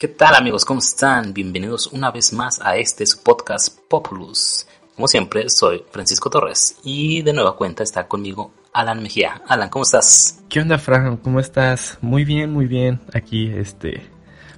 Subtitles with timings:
[0.00, 0.64] ¿Qué tal amigos?
[0.64, 1.34] ¿Cómo están?
[1.34, 4.64] Bienvenidos una vez más a este su podcast Populus.
[4.94, 9.42] Como siempre, soy Francisco Torres y de nueva cuenta está conmigo Alan Mejía.
[9.48, 10.38] Alan, ¿cómo estás?
[10.48, 11.16] ¿Qué onda, Fran?
[11.16, 11.98] ¿Cómo estás?
[12.00, 13.00] Muy bien, muy bien.
[13.12, 14.06] Aquí, este,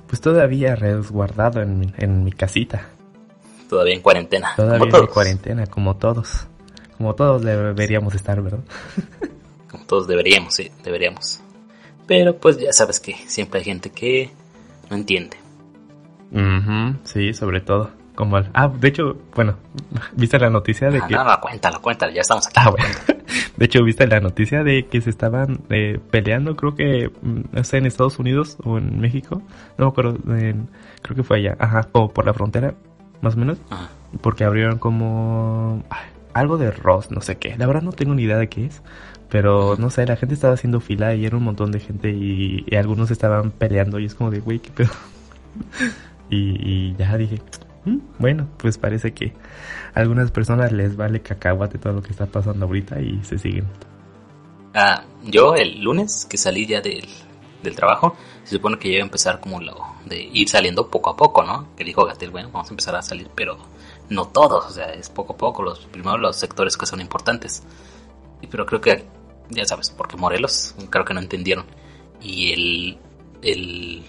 [0.07, 2.91] pues todavía resguardado en en mi casita.
[3.67, 4.53] Todavía en cuarentena.
[4.57, 6.49] Todavía en cuarentena, como todos.
[6.99, 8.61] Como todos deberíamos estar, ¿verdad?
[9.71, 11.41] como todos deberíamos, sí, deberíamos.
[12.07, 14.39] Pero pues ya sabes que siempre hay gente que
[14.91, 15.37] no entiende.
[17.05, 17.91] sí, sobre todo.
[18.15, 19.57] Como Ah, de hecho, bueno,
[20.13, 21.15] ¿viste la noticia de ah, que...
[21.15, 22.57] No, no, cuéntalo, cuéntalo, ya estamos aquí.
[22.59, 22.87] Ah, bueno.
[23.57, 27.65] De hecho, ¿viste la noticia de que se estaban eh, peleando, creo que, mm, no
[27.65, 29.43] sé, en Estados Unidos o en México?
[29.77, 30.17] No me acuerdo,
[31.03, 32.75] creo que fue allá, ajá, o por la frontera,
[33.21, 33.59] más o menos.
[33.71, 33.91] Ajá.
[34.23, 35.85] Porque abrieron como...
[36.33, 37.57] algo de Ross, no sé qué.
[37.57, 38.83] La verdad no tengo ni idea de qué es.
[39.31, 42.67] Pero no sé, la gente estaba haciendo fila y era un montón de gente y,
[42.75, 44.91] algunos estaban peleando y es como de, güey, qué pedo.
[46.31, 47.41] y, ya dije,
[47.85, 49.33] mm, bueno, pues parece que
[49.95, 53.67] algunas personas les vale cacahuate todo lo que está pasando ahorita y se siguen.
[54.75, 57.07] Ah, yo el lunes que salí ya del,
[57.63, 61.11] del trabajo, se supone que ya iba a empezar como lo de ir saliendo poco
[61.11, 61.69] a poco, ¿no?
[61.77, 63.59] Que dijo Gatel, bueno, vamos a empezar a salir, pero
[64.11, 67.63] no todos, o sea, es poco a poco, los primero los sectores que son importantes.
[68.51, 69.07] Pero creo que
[69.51, 71.65] ya sabes, porque Morelos creo que no entendieron.
[72.21, 72.99] Y el,
[73.43, 74.05] el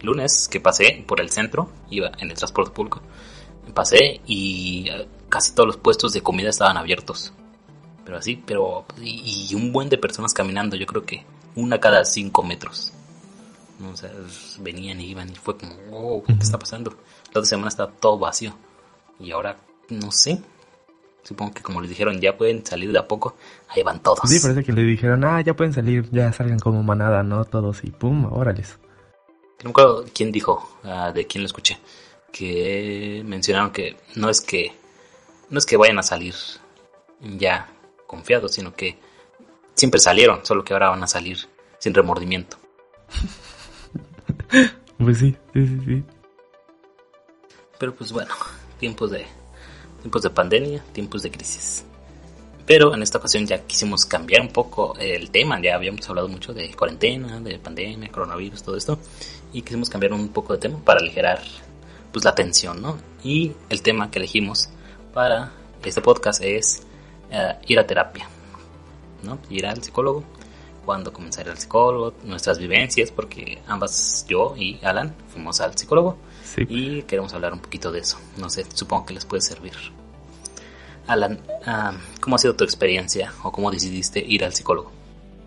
[0.00, 3.00] lunes que pasé por el centro, iba en el transporte público,
[3.72, 7.32] pasé y eh, casi todos los puestos de comida estaban abiertos.
[8.04, 8.84] Pero así, pero...
[9.00, 11.24] Y, un buen de personas caminando, yo creo que
[11.54, 12.92] una cada cinco metros.
[13.90, 14.10] O sea,
[14.60, 16.90] venían y iban y fue como, oh, ¿qué está pasando?
[17.32, 18.54] La otra semana estaba todo vacío.
[19.18, 19.56] Y ahora,
[19.88, 20.42] no sé,
[21.24, 23.34] Supongo que como les dijeron, ya pueden salir de a poco,
[23.68, 24.28] ahí van todos.
[24.28, 27.46] Sí, parece que le dijeron, ah, ya pueden salir, ya salgan como manada, ¿no?
[27.46, 28.78] Todos y pum, órales.
[29.60, 31.78] No me acuerdo quién dijo, ah, de quién lo escuché,
[32.30, 34.72] que mencionaron que no es que
[35.48, 36.34] no es que vayan a salir
[37.20, 37.68] ya
[38.06, 38.98] confiados, sino que
[39.72, 41.38] siempre salieron, solo que ahora van a salir
[41.78, 42.58] sin remordimiento.
[44.98, 46.04] pues sí, sí, sí, sí.
[47.78, 48.34] Pero pues bueno,
[48.84, 49.24] tiempos de
[50.02, 51.86] tiempos de pandemia, tiempos de crisis.
[52.66, 56.52] Pero en esta ocasión ya quisimos cambiar un poco el tema, ya habíamos hablado mucho
[56.52, 58.98] de cuarentena, de pandemia, coronavirus, todo esto,
[59.54, 61.40] y quisimos cambiar un poco de tema para aligerar
[62.12, 62.98] pues la tensión, ¿no?
[63.22, 64.68] Y el tema que elegimos
[65.14, 65.50] para
[65.82, 66.82] este podcast es
[67.30, 68.28] eh, ir a terapia,
[69.22, 69.38] ¿no?
[69.48, 70.24] Ir al psicólogo,
[70.84, 76.18] cuando comenzar al psicólogo, nuestras vivencias, porque ambas, yo y Alan, fuimos al psicólogo
[76.56, 78.18] y queremos hablar un poquito de eso.
[78.38, 79.72] No sé, supongo que les puede servir.
[81.06, 84.90] Alan, ah, ¿cómo ha sido tu experiencia o cómo decidiste ir al psicólogo?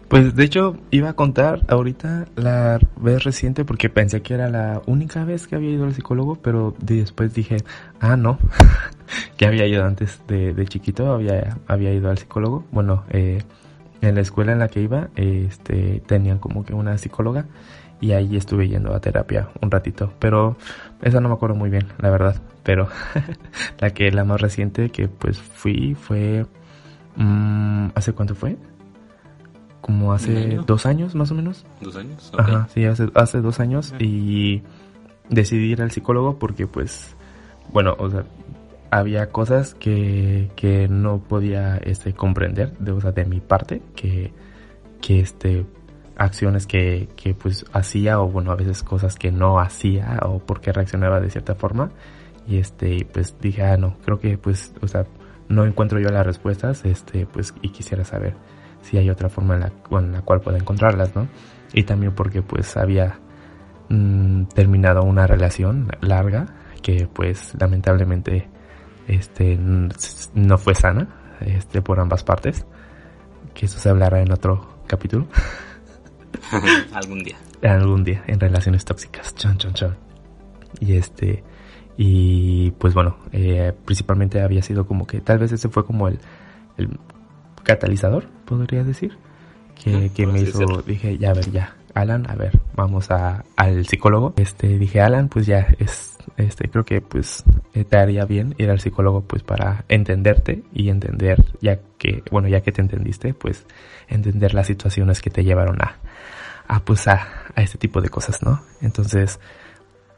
[0.08, 4.82] Pues de hecho iba a contar ahorita la vez reciente porque pensé que era la
[4.86, 7.58] única vez que había ido al psicólogo, pero después dije,
[8.00, 8.40] ah, no,
[9.38, 12.64] que había ido antes de, chiquito, había, había ido al psicólogo.
[12.72, 13.42] Bueno, eh,
[14.02, 17.46] en la escuela en la que iba, este, tenían como que una psicóloga
[18.00, 20.56] y ahí estuve yendo a terapia un ratito, pero
[21.02, 22.88] esa no me acuerdo muy bien, la verdad, pero
[23.80, 26.46] la que la más reciente que pues fui fue
[27.16, 28.58] mm, ¿hace cuánto fue?
[29.82, 31.66] Como hace dos años más o menos.
[31.80, 32.32] ¿Dos años?
[32.38, 34.62] Ajá, sí, hace, hace dos años y
[35.30, 37.16] decidí ir al psicólogo porque pues,
[37.72, 38.26] bueno, o sea,
[38.92, 44.34] había cosas que, que no podía este, comprender de, o sea, de mi parte, que,
[45.02, 45.66] que este,
[46.18, 50.72] acciones que, que pues hacía o bueno a veces cosas que no hacía o porque
[50.72, 51.92] reaccionaba de cierta forma.
[52.48, 55.06] Y este pues dije ah no creo que pues o sea
[55.50, 58.36] no encuentro yo las respuestas este pues y quisiera saber
[58.82, 61.28] si hay otra forma en la, en la cual pueda encontrarlas no
[61.74, 63.20] y también porque pues había
[63.90, 66.48] mm, terminado una relación larga
[66.82, 68.48] que pues lamentablemente
[69.08, 71.08] este no fue sana
[71.42, 72.66] este por ambas partes.
[73.54, 75.28] Que eso se hablará en otro capítulo
[76.94, 77.38] Algún día.
[77.64, 79.36] Algún día, en relaciones tóxicas.
[79.36, 79.98] Chon, chon, chon.
[80.80, 81.44] Y este,
[81.98, 86.20] y pues bueno, eh, principalmente había sido como que tal vez ese fue como el,
[86.78, 87.00] el
[87.64, 89.18] catalizador, podría decir,
[89.84, 93.86] que, que me hizo, dije, ya a ver, ya, Alan, a ver, vamos a, al
[93.86, 94.34] psicólogo.
[94.38, 97.44] Este, dije, Alan, pues ya es, este, creo que pues
[97.74, 102.48] eh, te haría bien ir al psicólogo pues para entenderte y entender, ya que, bueno,
[102.48, 103.66] ya que te entendiste, pues
[104.08, 105.98] entender las situaciones que te llevaron a,
[106.68, 108.62] a pues a, a este tipo de cosas, ¿no?
[108.82, 109.40] Entonces,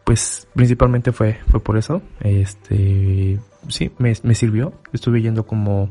[0.03, 2.01] pues principalmente fue, fue por eso.
[2.19, 4.73] Este, sí, me, me sirvió.
[4.91, 5.89] Estuve yendo como,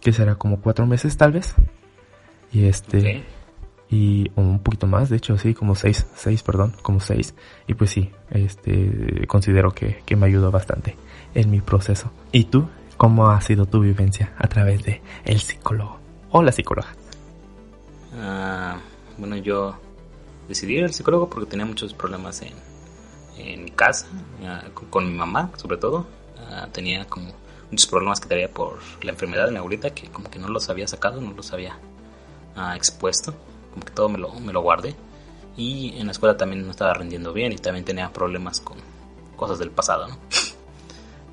[0.00, 0.34] ¿qué será?
[0.34, 1.54] Como cuatro meses tal vez.
[2.52, 3.24] Y este,
[3.90, 7.34] y un poquito más, de hecho, sí, como seis, seis, perdón, como seis.
[7.66, 10.96] Y pues sí, este, considero que, que me ayudó bastante
[11.34, 12.12] en mi proceso.
[12.30, 12.68] ¿Y tú?
[12.96, 15.98] ¿Cómo ha sido tu vivencia a través de el psicólogo
[16.30, 16.94] o la psicóloga?
[18.14, 18.78] Ah,
[19.18, 19.74] bueno, yo
[20.48, 22.52] decidí ir al psicólogo porque tenía muchos problemas en,
[23.38, 24.06] en mi casa,
[24.90, 26.06] con, mi mamá sobre todo.
[26.38, 27.32] Ah, tenía como
[27.70, 30.68] muchos problemas que tenía por la enfermedad de mi abuelita que como que no los
[30.70, 31.76] había sacado, no los había
[32.76, 33.34] expuesto,
[33.70, 34.94] como que todo me lo, me lo guardé.
[35.56, 38.78] Y en la escuela también no estaba rendiendo bien y también tenía problemas con
[39.36, 40.18] cosas del pasado, ¿no?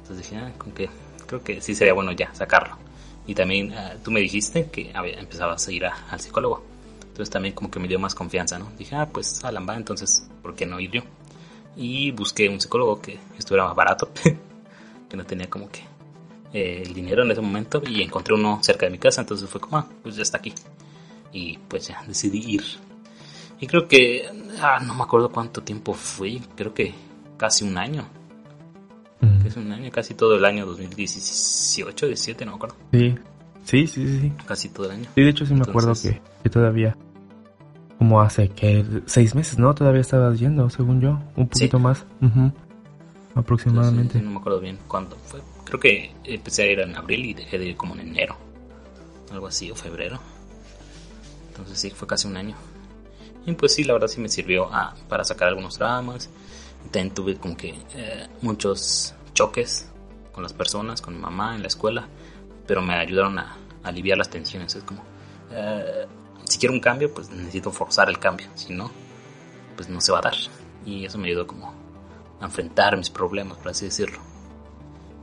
[0.02, 0.90] Entonces dije, ah, como que
[1.26, 2.78] creo que sí sería bueno ya sacarlo.
[3.26, 3.74] Y también
[4.04, 6.64] tú me dijiste que había, empezabas a ir al psicólogo.
[7.02, 8.70] Entonces también como que me dio más confianza, ¿no?
[8.78, 11.02] Dije, ah, pues Alan va, entonces, ¿por qué no ir yo?
[11.78, 14.10] y busqué un psicólogo que estuviera más barato,
[15.10, 15.82] que no tenía como que
[16.52, 19.62] eh, el dinero en ese momento y encontré uno cerca de mi casa, entonces fue
[19.62, 20.54] como, ah, pues ya está aquí.
[21.38, 22.64] Y pues ya decidí ir.
[23.60, 24.28] Y creo que,
[24.60, 26.96] ah, no me acuerdo cuánto tiempo fui, creo que
[27.38, 28.08] casi un año.
[29.44, 32.76] Casi un año, casi todo el año 2018, 17, no me acuerdo.
[32.92, 33.16] Sí,
[33.64, 34.34] sí, sí, sí.
[34.46, 35.10] Casi todo el año.
[35.14, 36.98] Sí, de hecho sí me acuerdo que, que todavía
[37.98, 39.74] como hace que seis meses, ¿no?
[39.76, 42.06] Todavía estabas yendo, según yo, un poquito más,
[43.36, 44.20] aproximadamente.
[44.22, 45.42] no me acuerdo bien cuándo fue.
[45.66, 48.38] Creo que empecé a ir en abril y dejé de ir como en enero,
[49.32, 50.20] algo así, o febrero.
[51.58, 52.56] Entonces sí, fue casi un año.
[53.48, 56.30] Y pues sí, la verdad sí me sirvió ah, para sacar algunos dramas.
[56.92, 59.90] También tuve como que eh, muchos choques
[60.32, 62.08] con las personas, con mi mamá en la escuela,
[62.68, 64.76] pero me ayudaron a, aliviar las tensiones.
[64.76, 65.02] Es como,
[65.52, 66.06] eh,
[66.44, 68.92] si quiero un cambio, pues necesito forzar el cambio, si no,
[69.76, 70.36] pues no se va a dar.
[70.86, 71.74] Y eso me ayudó como
[72.40, 74.20] a enfrentar mis problemas, por así decirlo.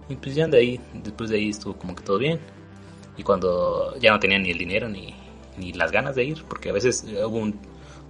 [0.09, 2.41] Y pues ya de ahí, después de ahí estuvo como que todo bien.
[3.17, 5.15] Y cuando ya no tenía ni el dinero ni,
[5.57, 7.59] ni las ganas de ir, porque a veces hubo un,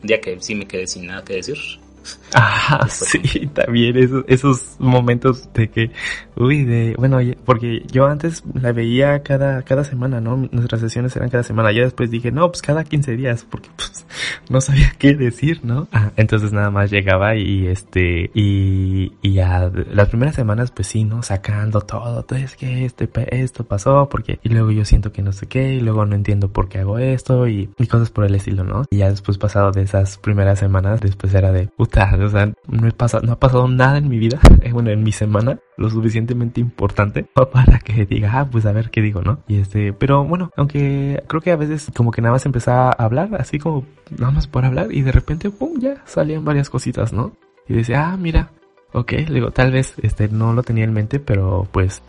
[0.03, 1.59] un día que sí me quedé sin nada que decir,
[2.37, 5.93] Ah, sí, también esos, esos momentos de que,
[6.35, 10.49] uy, de, bueno, porque yo antes la veía cada, cada semana, ¿no?
[10.51, 11.71] Nuestras sesiones eran cada semana.
[11.71, 14.05] Ya después dije, no, pues cada 15 días, porque pues
[14.49, 15.87] no sabía qué decir, ¿no?
[15.93, 21.05] Ah, entonces nada más llegaba y este, y, y ya las primeras semanas, pues sí,
[21.05, 21.23] ¿no?
[21.23, 25.33] Sacando todo, todo es que este, esto pasó, porque, y luego yo siento que no
[25.33, 28.35] sé qué, y luego no entiendo por qué hago esto, y, y cosas por el
[28.35, 28.85] estilo, ¿no?
[28.91, 31.69] Y ya después pasado de esas primeras semanas, después era de,
[32.03, 35.03] o sea, no, he pasado, no ha pasado nada en mi vida, eh, bueno, en
[35.03, 39.41] mi semana, lo suficientemente importante para que diga, ah, pues a ver qué digo, ¿no?
[39.47, 43.05] Y este, pero bueno, aunque creo que a veces como que nada más empezaba a
[43.05, 43.85] hablar, así como
[44.19, 47.33] nada más por hablar, y de repente, pum, ya salían varias cositas, ¿no?
[47.69, 48.51] Y decía, ah, mira,
[48.93, 52.03] ok, digo, tal vez este no lo tenía en mente, pero pues,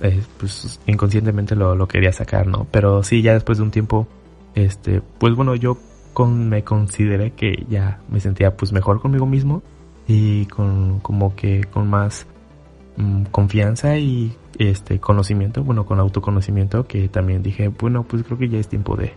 [0.00, 2.66] eh, pues inconscientemente lo, lo quería sacar, ¿no?
[2.70, 4.06] Pero sí, ya después de un tiempo,
[4.54, 5.78] este, pues bueno, yo
[6.12, 9.62] con, me consideré que ya me sentía pues mejor conmigo mismo
[10.06, 12.26] y con como que con más
[12.96, 18.48] mm, confianza y este conocimiento, bueno, con autoconocimiento que también dije, bueno, pues creo que
[18.48, 19.14] ya es tiempo de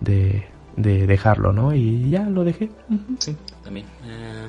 [0.00, 0.46] de,
[0.76, 1.74] de dejarlo, ¿no?
[1.74, 2.70] Y ya lo dejé.
[3.18, 3.86] Sí, también.
[4.04, 4.48] Eh,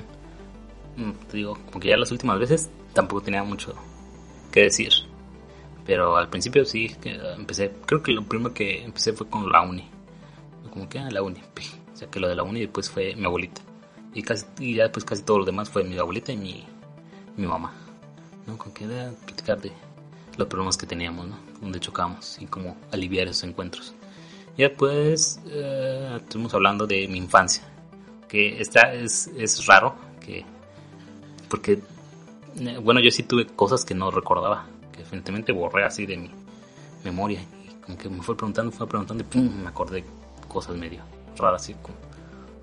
[0.98, 3.74] mm, te digo, como que ya las últimas veces tampoco tenía mucho
[4.52, 4.92] que decir.
[5.86, 6.96] Pero al principio sí,
[7.38, 9.91] empecé, creo que lo primero que empecé fue con la uni
[10.72, 11.40] como que a ah, la uni.
[11.94, 13.62] O sea, que lo de la uni después fue mi abuelita.
[14.14, 16.66] Y, casi, y ya después casi todo lo demás fue mi abuelita y mi,
[17.38, 17.74] mi mamá.
[18.48, 18.58] ¿no?
[18.58, 19.72] Con que era platicar de
[20.38, 21.38] los problemas que teníamos, ¿no?
[21.62, 23.94] Donde chocamos y cómo aliviar esos encuentros.
[24.58, 27.64] Y después eh, estuvimos hablando de mi infancia.
[28.28, 30.46] Que esta es, es raro, que
[31.50, 31.82] porque,
[32.60, 36.32] eh, bueno, yo sí tuve cosas que no recordaba, que definitivamente borré así de mi
[37.04, 37.42] memoria.
[37.42, 40.06] Y como que me fue preguntando, fue preguntando y pum, me acordé
[40.52, 41.02] cosas medio
[41.38, 41.96] raras, así como,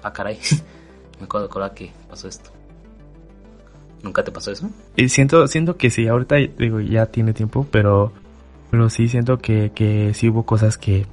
[0.02, 0.38] ah, caray,
[1.18, 2.50] me acuerdo de acordar que pasó esto.
[4.02, 4.70] ¿Nunca te pasó eso?
[4.94, 8.12] Y siento, siento que sí, ahorita digo, ya tiene tiempo, pero,
[8.70, 11.06] pero sí siento que, que sí hubo cosas que,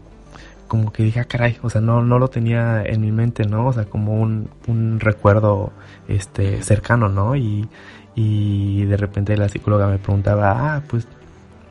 [0.68, 3.68] como que dije, ah, caray, o sea, no, no lo tenía en mi mente, ¿no?
[3.68, 5.72] O sea, como un, un recuerdo,
[6.08, 7.36] este, cercano, ¿no?
[7.36, 7.68] Y,
[8.14, 11.08] y de repente la psicóloga me preguntaba, ah, pues,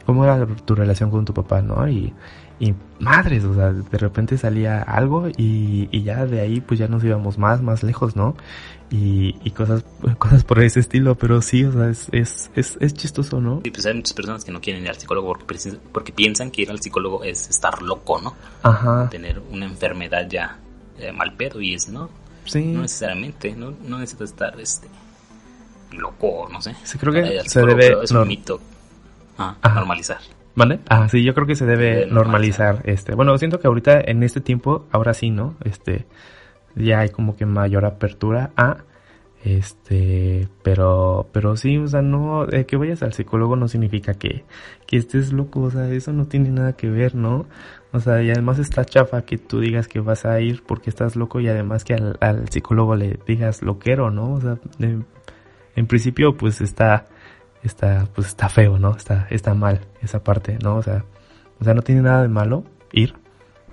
[0.05, 1.89] cómo era tu relación con tu papá, ¿no?
[1.89, 2.13] Y,
[2.61, 6.87] y madres, o sea, de repente salía algo y, y ya de ahí pues ya
[6.89, 8.37] nos íbamos más, más lejos, ¿no?
[8.91, 9.85] Y, y cosas,
[10.19, 13.61] cosas por ese estilo, pero sí, o sea, es, es, es, es chistoso, ¿no?
[13.65, 15.59] Y pues hay muchas personas que no quieren ir al psicólogo porque,
[15.93, 18.35] porque piensan que ir al psicólogo es estar loco, ¿no?
[18.63, 19.09] Ajá.
[19.11, 20.59] Tener una enfermedad ya
[20.99, 22.09] eh, mal pedo y es, ¿no?
[22.45, 22.63] Sí.
[22.67, 24.87] No necesariamente, no, no necesitas estar, este,
[25.93, 26.75] loco, no sé.
[26.85, 28.61] Sí, creo que se debe Es nor- un mito.
[29.39, 30.19] Ah, normalizar.
[30.57, 30.81] ¿Vale?
[30.89, 34.41] Ah, sí, yo creo que se debe normalizar, este, bueno, siento que ahorita en este
[34.41, 35.57] tiempo, ahora sí, ¿no?
[35.65, 36.07] Este,
[36.77, 38.79] ya hay como que mayor apertura a,
[39.45, 44.45] este, pero, pero sí, o sea, no, eh, que vayas al psicólogo no significa que,
[44.87, 47.47] que estés loco, o sea, eso no tiene nada que ver, ¿no?
[47.93, 51.15] O sea, y además está chafa que tú digas que vas a ir porque estás
[51.15, 54.35] loco y además que al, al psicólogo le digas loquero, ¿no?
[54.35, 54.59] O sea,
[55.77, 57.07] en principio, pues está,
[57.64, 58.94] está, pues está feo, ¿no?
[58.97, 60.76] Está, está mal esa parte, ¿no?
[60.76, 61.04] O sea,
[61.61, 63.14] o sea, no tiene nada de malo ir.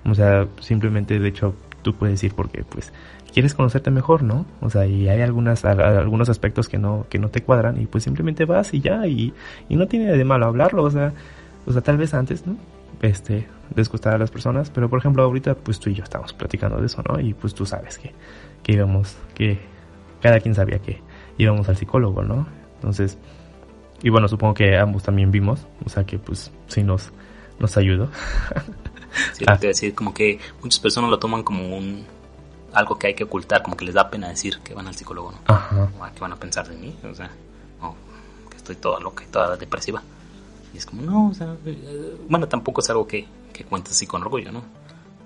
[0.04, 2.92] O sea, simplemente, de hecho, tú puedes ir porque, pues,
[3.32, 4.46] quieres conocerte mejor, ¿no?
[4.60, 8.04] O sea, y hay algunas, algunos aspectos que no, que no te cuadran y pues
[8.04, 9.32] simplemente vas y ya, y,
[9.68, 11.12] y no tiene de malo hablarlo, o sea,
[11.66, 12.56] o sea, tal vez antes, ¿no?
[13.00, 16.78] Este, desgustar a las personas, pero por ejemplo, ahorita, pues tú y yo estamos platicando
[16.78, 17.18] de eso, ¿no?
[17.20, 18.12] Y pues tú sabes que,
[18.62, 19.58] que íbamos, que
[20.20, 21.00] cada quien sabía que
[21.38, 22.46] íbamos al psicólogo, ¿no?
[22.76, 23.18] Entonces,
[24.02, 27.10] y bueno, supongo que ambos también vimos, o sea que pues sí nos,
[27.58, 28.08] nos ayudó.
[29.34, 29.58] Sí, Ah.
[29.58, 32.02] decir, como que muchas personas lo toman como un
[32.72, 35.32] algo que hay que ocultar, como que les da pena decir que van al psicólogo,
[35.32, 35.38] ¿no?
[35.54, 35.90] Ajá.
[36.00, 36.94] O, "Ah, ¿Qué van a pensar de mí?
[37.04, 37.30] O sea,
[38.50, 40.02] que estoy toda loca y toda depresiva.
[40.72, 44.06] Y es como, no, o sea, eh, bueno, tampoco es algo que, que cuentes así
[44.06, 44.62] con orgullo, ¿no?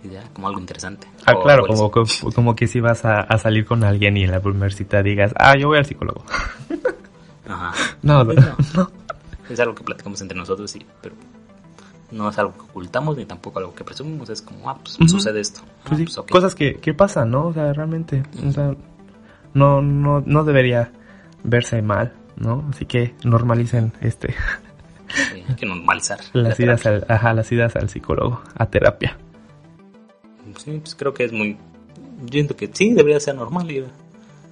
[0.02, 1.06] Y ya, como algo interesante.
[1.25, 4.25] Ah, O claro, como, como, como que si vas a, a salir con alguien y
[4.25, 6.25] en la primera cita digas, ah, yo voy al psicólogo.
[7.49, 7.73] Ajá.
[8.03, 8.91] No, Pues no, no.
[9.50, 11.15] Es algo que platicamos entre nosotros, sí, pero
[12.11, 14.29] no es algo que ocultamos ni tampoco algo que presumimos.
[14.29, 15.09] Es como, ah, pues Ujú.
[15.09, 15.61] sucede esto.
[15.65, 17.47] Ah, Pues sí, pues, cosas que, que pasan, ¿no?
[17.47, 18.75] O sea, realmente, o sea,
[19.55, 20.91] no, no, no debería
[21.45, 22.65] verse mal, ¿no?
[22.71, 24.35] Así que normalicen este,
[25.33, 26.19] Sí, hay que normalizar.
[26.33, 29.17] las la idas al, ajá, las idas al psicólogo, a terapia.
[30.57, 31.57] Sí, pues creo que es muy.
[32.25, 33.87] Yo siento que sí, debería ser normal ir.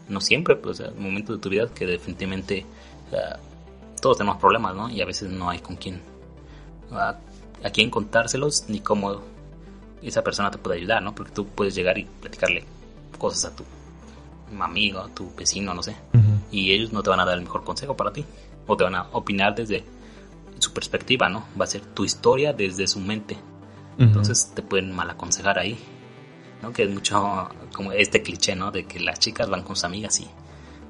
[0.09, 2.67] No siempre, pues, o sea, momentos de tu vida que definitivamente
[3.11, 3.39] sea,
[4.01, 4.91] todos tenemos problemas, ¿no?
[4.91, 6.01] Y a veces no hay con quién.
[6.93, 7.17] A,
[7.65, 9.23] a quién contárselos ni cómo
[10.03, 11.15] esa persona te puede ayudar, ¿no?
[11.15, 12.65] Porque tú puedes llegar y platicarle
[13.19, 13.65] cosas a tu
[14.61, 15.97] amigo, a tu vecino, no sé.
[16.53, 18.25] Y ellos no te van a dar el mejor consejo para ti.
[18.67, 19.85] O te van a opinar desde
[20.59, 21.45] su perspectiva, ¿no?
[21.59, 23.37] Va a ser tu historia desde su mente.
[23.99, 25.79] Entonces te pueden mal aconsejar ahí.
[26.65, 26.73] ¿No?
[26.73, 28.71] Que es mucho como este cliché, ¿no?
[28.71, 30.29] De que las chicas van con sus amigas y,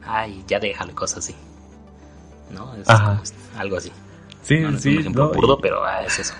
[0.07, 1.35] ay, ya déjale cosas así.
[2.51, 2.75] ¿No?
[2.77, 3.07] Es Ajá.
[3.11, 3.91] como es algo así.
[4.43, 6.35] Sí, No, no es sí, un ejemplo no, y- burdo, pero ah, es eso.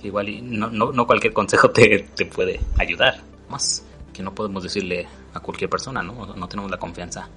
[0.00, 3.20] Que igual y no, no, no cualquier consejo te, te puede ayudar.
[3.48, 6.34] Más que no podemos decirle a cualquier persona, ¿no?
[6.36, 7.28] No tenemos la confianza.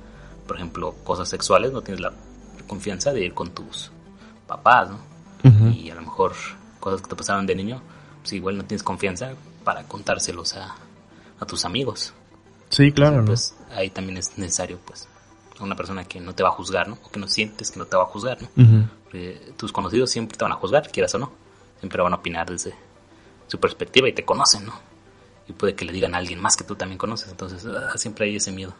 [0.47, 2.13] Por ejemplo, cosas sexuales, no tienes la
[2.67, 3.91] confianza de ir con tus
[4.47, 4.99] papás, ¿no?
[5.71, 6.33] Y a lo mejor
[6.79, 7.81] cosas que te pasaron de niño,
[8.21, 9.31] pues igual no tienes confianza
[9.63, 10.75] para contárselos a,
[11.39, 12.13] a tus amigos.
[12.69, 13.23] Sí, claro.
[13.25, 15.07] Pues ahí también es necesario, pues,
[15.59, 16.97] una persona que no te va a juzgar, ¿no?
[17.03, 18.89] O que no sientes que no te va a juzgar, ¿no?
[19.03, 21.31] Porque tus conocidos siempre te van a juzgar, quieras o no.
[21.79, 22.73] Siempre van a opinar desde
[23.47, 24.73] su perspectiva y te conocen, ¿no?
[25.47, 28.25] Y puede que le digan a alguien más que tú también conoces, entonces ah, siempre
[28.25, 28.73] hay ese miedo.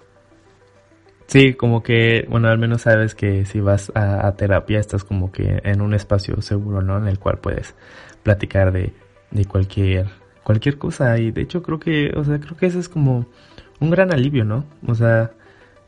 [1.28, 5.32] Sí, como que, bueno, al menos sabes que si vas a, a terapia estás como
[5.32, 6.98] que en un espacio seguro, ¿no?
[6.98, 7.76] En el cual puedes
[8.24, 8.94] platicar de,
[9.32, 10.10] de cualquier,
[10.44, 11.18] cualquier cosa.
[11.18, 13.26] Y de hecho creo que, o sea, creo que eso es como
[13.80, 14.66] un gran alivio, ¿no?
[14.88, 15.32] O sea,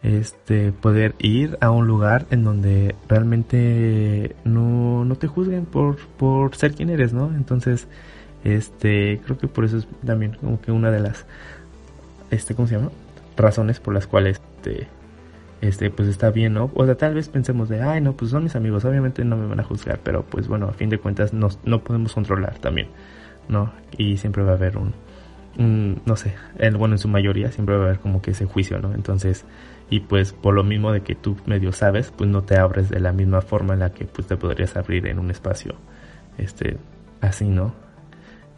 [0.04, 6.56] este, poder ir a un lugar en donde realmente no, no te juzguen por, por
[6.56, 7.34] ser quien eres, ¿no?
[7.36, 7.88] Entonces,
[8.44, 11.26] este, creo que por eso es también como que una de las,
[12.30, 12.92] este, ¿cómo se llama?
[13.36, 14.88] Razones por las cuales, este,
[15.62, 16.70] este, pues está bien, ¿no?
[16.76, 19.48] O sea, tal vez pensemos de, ay, no, pues son mis amigos, obviamente no me
[19.48, 22.90] van a juzgar, pero pues bueno, a fin de cuentas no, no podemos controlar también,
[23.48, 23.74] ¿no?
[23.98, 24.94] Y siempre va a haber un,
[26.06, 28.80] no sé, el, bueno, en su mayoría siempre va a haber como que ese juicio,
[28.80, 28.94] ¿no?
[28.94, 29.46] Entonces,
[29.90, 33.00] y pues por lo mismo de que tú medio sabes, pues no te abres de
[33.00, 35.76] la misma forma en la que pues te podrías abrir en un espacio,
[36.38, 36.78] este,
[37.22, 37.74] así, ¿no?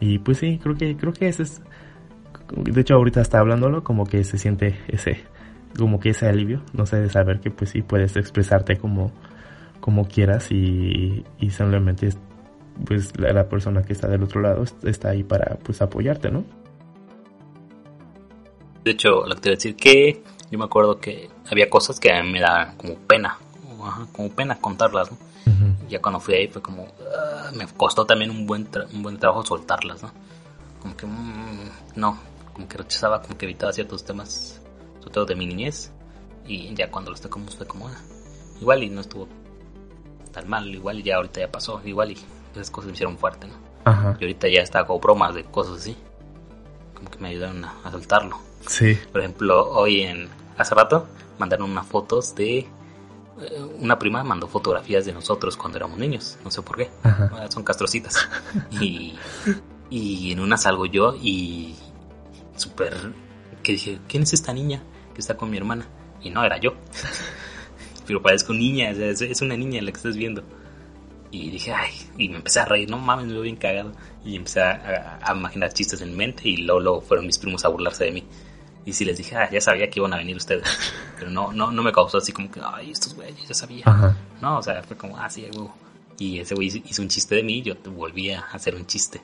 [0.00, 1.62] Y pues sí, creo que, creo que ese es,
[2.52, 5.18] de hecho ahorita está hablándolo, como que se siente ese,
[5.76, 9.12] como que ese alivio, no sé, de saber que pues sí puedes expresarte como,
[9.80, 12.08] como quieras y, y simplemente
[12.84, 16.30] pues la, la persona que está del otro lado est- está ahí para pues apoyarte,
[16.30, 16.44] ¿no?
[18.84, 22.00] De hecho, lo que te iba a decir que yo me acuerdo que había cosas
[22.00, 23.36] que a mí me daban como pena,
[23.84, 25.18] ajá, como pena contarlas, ¿no?
[25.46, 25.88] Ujú.
[25.88, 29.44] Ya cuando fui ahí fue como, ah, me costó también un buen, un buen trabajo
[29.44, 30.10] soltarlas, ¿no?
[30.80, 32.18] Como que, mm, no,
[32.54, 34.60] como que rechazaba, como que evitaba ciertos temas,
[35.00, 35.92] sobre todo de mi niñez.
[36.46, 38.00] Y ya cuando los tocamos fue como, ah,
[38.60, 39.28] igual y no estuvo
[40.32, 42.18] tan mal, igual y ya ahorita ya pasó, igual y
[42.52, 43.54] esas cosas me hicieron fuerte, ¿no?
[43.84, 44.16] Ajá.
[44.20, 45.96] Y ahorita ya está hago bromas de cosas así.
[46.94, 48.38] Como que me ayudaron a, a soltarlo.
[48.66, 48.98] Sí.
[49.12, 51.06] Por ejemplo, hoy en hace rato
[51.38, 52.58] mandaron unas fotos de
[53.40, 57.30] eh, una prima mandó fotografías de nosotros cuando éramos niños, no sé por qué, Ajá.
[57.34, 58.28] Ah, son castrocitas.
[58.80, 59.16] Y,
[59.90, 61.76] y en una salgo yo y
[62.56, 62.94] súper
[63.62, 64.82] que dije, ¿quién es esta niña
[65.14, 65.86] que está con mi hermana?
[66.22, 66.74] Y no, era yo.
[68.06, 70.42] Pero parezco niña, es una niña la que estás viendo.
[71.30, 73.92] Y dije, ay, y me empecé a reír, no mames, me veo bien cagado.
[74.24, 77.64] Y empecé a, a- a imaginar chistes en mente y luego, luego fueron mis primos
[77.64, 78.24] a burlarse de mí.
[78.86, 80.64] Y sí les dije, ah, ya sabía que iban a venir ustedes.
[81.18, 83.82] Pero no, no, no me causó así como que, ay, estos güeyes, ya sabía.
[83.86, 84.16] Ajá.
[84.40, 85.74] No, o sea, fue como, ah, sí, huevo.
[86.18, 89.20] Y ese güey hizo un chiste de mí y yo volví a hacer un chiste.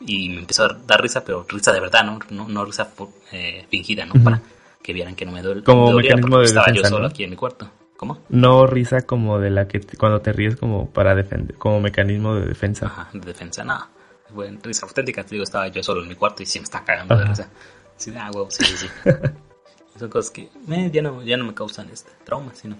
[0.00, 2.88] Y me empezó a dar risa, pero risa de verdad, no, no, no risa
[3.32, 4.14] eh, fingida, ¿no?
[4.22, 4.40] Para
[4.82, 5.62] que vieran que no me duele.
[5.62, 7.08] Como me mecanismo de estaba defensa, yo solo ¿no?
[7.08, 7.70] aquí en mi cuarto.
[7.98, 8.18] ¿Cómo?
[8.30, 12.34] No risa como de la que te- cuando te ríes como para defender, como mecanismo
[12.36, 12.86] de defensa.
[12.86, 13.88] Ajá, de defensa, nada.
[14.34, 16.84] Fue risa auténtica, te digo, estaba yo solo en mi cuarto y sí me está
[16.84, 17.30] cagando de Ajá.
[17.32, 17.48] risa.
[17.96, 18.88] Sí, ah, huevo, sí, sí.
[19.98, 22.76] Son cosas que eh, ya, no, ya no me causan este trauma, sino.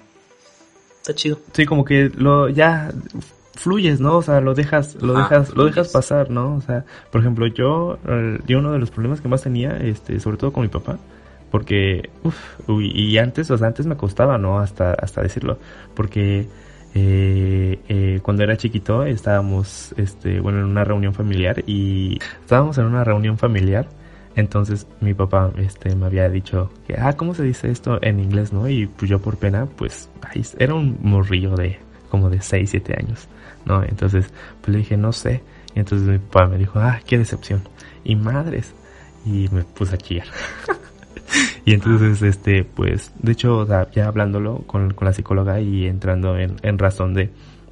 [1.00, 1.40] Está chido.
[1.52, 2.92] Sí, como que lo ya
[3.56, 4.18] fluyes, ¿no?
[4.18, 5.92] O sea, lo dejas, lo Ajá, dejas, lo dejas fluyes.
[5.92, 6.54] pasar, ¿no?
[6.54, 7.98] O sea, por ejemplo, yo,
[8.46, 10.98] yo uno de los problemas que más tenía, este, sobre todo con mi papá,
[11.50, 12.36] porque, uff,
[12.68, 14.58] y antes, o sea, antes me costaba, ¿no?
[14.58, 15.58] Hasta, hasta decirlo,
[15.94, 16.46] porque
[16.94, 22.84] eh, eh, cuando era chiquito estábamos, este, bueno, en una reunión familiar y estábamos en
[22.84, 23.88] una reunión familiar.
[24.36, 28.52] Entonces mi papá este, me había dicho que, ah, ¿cómo se dice esto en inglés,
[28.52, 28.68] no?
[28.68, 31.78] Y pues yo por pena, pues, ay, era un morrillo de
[32.08, 33.28] como de 6, 7 años,
[33.64, 33.82] ¿no?
[33.82, 34.26] Entonces,
[34.60, 35.42] pues le dije, no sé.
[35.74, 37.62] Y entonces mi papá me dijo, ah, qué decepción.
[38.04, 38.74] Y madres.
[39.26, 40.26] Y me puse a chillar.
[41.64, 46.78] y entonces, este, pues, de hecho, ya hablándolo con, con la psicóloga y entrando en,
[46.78, 47.30] razón de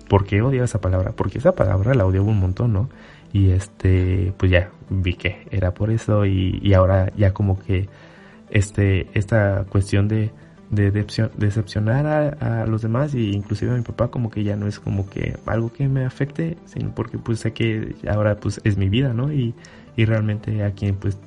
[0.09, 2.89] por qué odiaba esa palabra, porque esa palabra la odiaba un montón, ¿no?
[3.33, 7.89] Y este, pues ya vi que era por eso y, y ahora ya como que
[8.51, 10.31] este, esta cuestión de,
[10.71, 14.57] de decepcion- decepcionar a, a los demás y inclusive a mi papá como que ya
[14.57, 18.61] no es como que algo que me afecte, sino porque pues sé que ahora pues
[18.65, 19.33] es mi vida, ¿no?
[19.33, 19.55] Y,
[19.97, 21.19] y realmente a quien pues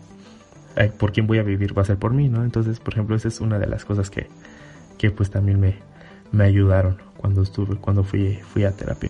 [0.75, 2.43] ay, por quien voy a vivir va a ser por mí, ¿no?
[2.43, 4.27] Entonces, por ejemplo, esa es una de las cosas que,
[4.97, 5.77] que pues también me,
[6.31, 9.09] me ayudaron cuando estuve, cuando fui, fui a terapia.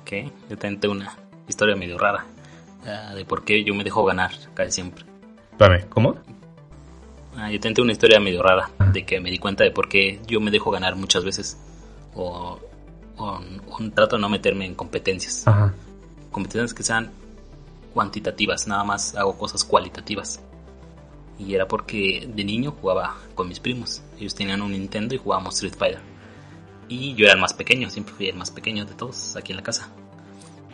[0.00, 0.12] Ok,
[0.50, 1.12] yo también tengo una
[1.48, 2.24] historia medio rara
[2.86, 5.04] ah, de por qué yo me dejo ganar casi siempre.
[5.52, 6.16] Espérame, ¿cómo?
[7.36, 10.20] Ah, yo tengo una historia medio rara de que me di cuenta de por qué
[10.26, 11.58] yo me dejo ganar muchas veces
[12.14, 12.58] o,
[13.18, 13.40] o-
[13.70, 15.46] o trato de no meterme en competencias.
[15.46, 15.74] Ajá.
[16.30, 17.10] Competencias que sean
[17.96, 20.38] cuantitativas, nada más hago cosas cualitativas.
[21.38, 24.02] Y era porque de niño jugaba con mis primos.
[24.18, 26.02] Ellos tenían un Nintendo y jugábamos Street Fighter.
[26.90, 29.56] Y yo era el más pequeño, siempre fui el más pequeño de todos aquí en
[29.56, 29.88] la casa.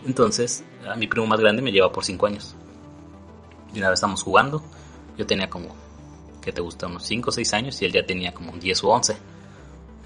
[0.05, 2.57] Entonces, a mi primo más grande me lleva por 5 años.
[3.73, 4.61] Y una vez estamos jugando,
[5.17, 5.77] yo tenía como,
[6.43, 6.89] que te gusta?
[6.89, 9.17] Unos 5 o 6 años y él ya tenía como 10 o 11.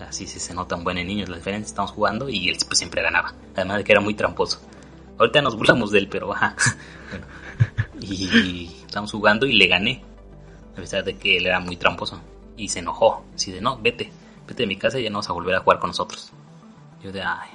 [0.07, 1.71] Así sí se notan buenos niños la diferencia.
[1.71, 3.33] Estamos jugando y él pues, siempre ganaba.
[3.55, 4.61] Además de que era muy tramposo.
[5.19, 6.55] Ahorita nos burlamos de él, pero ajá.
[7.11, 7.27] Bueno.
[8.01, 10.03] Y estamos jugando y le gané.
[10.73, 12.21] A pesar de que él era muy tramposo.
[12.57, 13.25] Y se enojó.
[13.35, 14.11] Así de, no, vete.
[14.47, 16.31] Vete de mi casa y ya no vas a volver a jugar con nosotros.
[17.03, 17.51] Yo de, ay.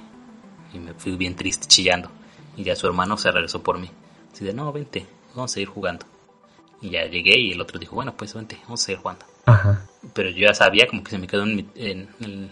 [0.72, 2.10] Y me fui bien triste, chillando.
[2.56, 3.90] Y ya su hermano se regresó por mí.
[4.32, 5.06] Así de, no, vente.
[5.34, 6.04] Vamos a seguir jugando.
[6.80, 8.58] Y ya llegué y el otro dijo, bueno, pues vente.
[8.64, 9.86] Vamos a seguir jugando Ajá.
[10.14, 12.50] pero yo ya sabía como que se me quedó en mi, en, el-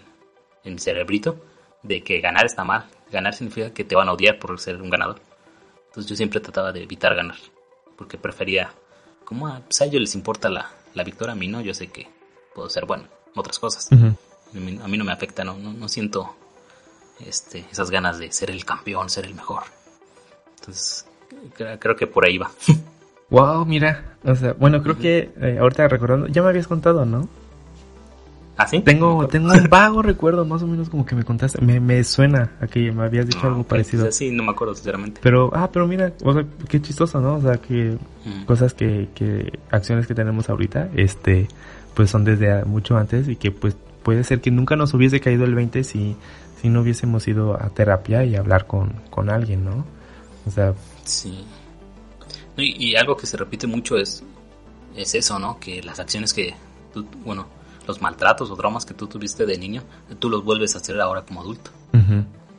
[0.65, 1.37] en mi cerebrito
[1.83, 2.85] de que ganar está mal.
[3.11, 5.21] Ganar significa que te van a odiar por ser un ganador.
[5.87, 7.37] Entonces yo siempre trataba de evitar ganar.
[7.97, 8.71] Porque prefería,
[9.25, 11.89] como a, pues a ellos les importa la, la victoria, a mí no, yo sé
[11.89, 12.09] que
[12.55, 13.91] puedo ser bueno en otras cosas.
[13.93, 13.97] A
[14.59, 16.35] mí, a mí no me afecta, no, no, no siento
[17.27, 19.65] este, esas ganas de ser el campeón, ser el mejor.
[20.59, 21.07] Entonces
[21.55, 22.51] creo, creo que por ahí va.
[23.31, 24.17] Wow, mira.
[24.25, 27.29] O sea, bueno, creo que eh, ahorita recordando, ya me habías contado, ¿no?
[28.63, 28.81] ¿Así?
[28.81, 31.61] Tengo, tengo un vago recuerdo, más o menos como que me contaste.
[31.65, 34.13] Me, me suena a que me habías dicho algo parecido.
[34.13, 35.21] Sí, no me acuerdo sinceramente.
[35.23, 37.37] Pero, ah, pero mira, o sea, qué chistoso, ¿no?
[37.37, 38.45] O sea, que Mm.
[38.45, 41.49] cosas que, que, acciones que tenemos ahorita, este,
[41.95, 45.45] pues son desde mucho antes y que pues puede ser que nunca nos hubiese caído
[45.47, 46.17] el 20 si,
[46.61, 49.87] si no hubiésemos ido a terapia y hablar con, con alguien, ¿no?
[50.47, 51.45] O sea, Sí.
[52.59, 54.23] Y, y algo que se repite mucho es,
[54.97, 55.59] es eso, ¿no?
[55.59, 56.55] Que las acciones que
[56.93, 57.47] tú, bueno,
[57.91, 59.83] los maltratos o traumas que tú tuviste de niño,
[60.19, 61.71] tú los vuelves a hacer ahora como adulto.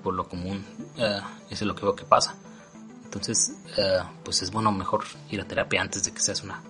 [0.04, 0.63] por lo común,
[0.98, 2.36] eh, eso es lo que veo que pasa.
[3.06, 6.62] Entonces, eh, pues es bueno mejor ir a terapia antes de que seas una,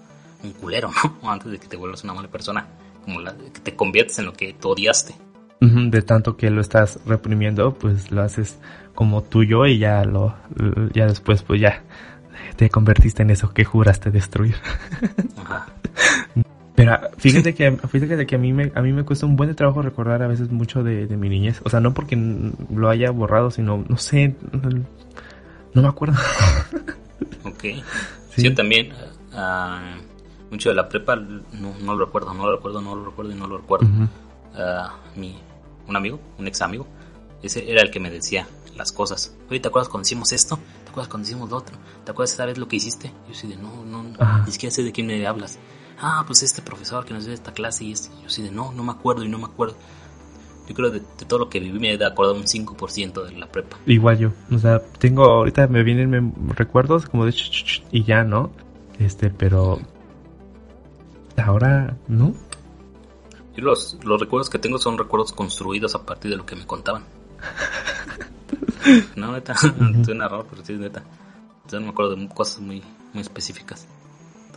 [0.44, 1.18] un culero, ¿no?
[1.22, 2.68] O antes de que te vuelvas una mala persona,
[3.04, 5.16] como la, que te conviertes en lo que tú odiaste.
[5.62, 8.58] De tanto que lo estás reprimiendo, pues lo haces
[8.96, 10.36] como tuyo y ya lo,
[10.92, 11.84] ya después pues ya
[12.56, 14.56] te convertiste en eso que juraste destruir.
[15.38, 15.68] Ajá.
[16.82, 19.84] Pero fíjate que, fíjate que a mí me, a mí me cuesta un buen trabajo
[19.84, 21.62] recordar a veces mucho de, mi niñez.
[21.64, 22.18] O sea, no porque
[22.74, 24.36] lo haya borrado, sino, no sé,
[25.74, 26.16] no, me acuerdo.
[27.44, 27.64] ok.
[28.32, 28.44] ¿Sí?
[28.44, 28.92] Yo también,
[29.34, 33.32] uh, mucho de la prepa, no, no, lo recuerdo, no lo recuerdo, no lo recuerdo
[33.32, 33.88] y no lo recuerdo.
[34.56, 35.38] Ah, mi,
[35.88, 36.88] un amigo, un ex amigo,
[37.44, 39.36] ese era el que me decía las cosas.
[39.52, 40.58] Oye, ¿te acuerdas cuando hicimos esto?
[40.84, 41.78] ¿Te acuerdas cuando hicimos lo otro?
[42.04, 43.12] ¿Te acuerdas esa vez lo que hiciste?
[43.28, 44.04] Yo sí de, no, no,
[44.46, 45.60] ni siquiera sé de quién me hablas
[46.02, 48.84] ah, pues este profesor que nos dio esta clase y yo sí de, no, no
[48.84, 49.76] me acuerdo y no me acuerdo.
[50.68, 53.48] Yo creo de, de todo lo que viví me he acordado un 5% de la
[53.48, 53.78] prepa.
[53.86, 58.52] Igual yo, o sea, tengo, ahorita me vienen recuerdos como de ch, y ya, ¿no?
[59.00, 59.80] Este, pero
[61.38, 62.34] ahora, ¿no?
[63.56, 66.66] Yo los, los recuerdos que tengo son recuerdos construidos a partir de lo que me
[66.66, 67.04] contaban.
[69.16, 71.04] no, neta, suena raro, pero sí, neta.
[71.70, 72.82] Yo no me acuerdo de cosas muy,
[73.14, 73.88] muy específicas.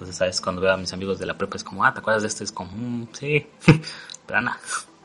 [0.04, 0.40] Entonces, ¿sabes?
[0.42, 2.44] Cuando veo a mis amigos de la prepa es como, ah, ¿te acuerdas de este?
[2.44, 3.46] Es como, mm, sí,
[4.26, 4.58] plana.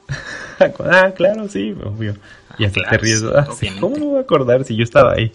[0.60, 2.18] ah, claro, sí, obvio.
[2.58, 3.48] Y hasta te ríes, ah,
[3.80, 5.32] ¿cómo no voy a acordar si yo estaba ahí?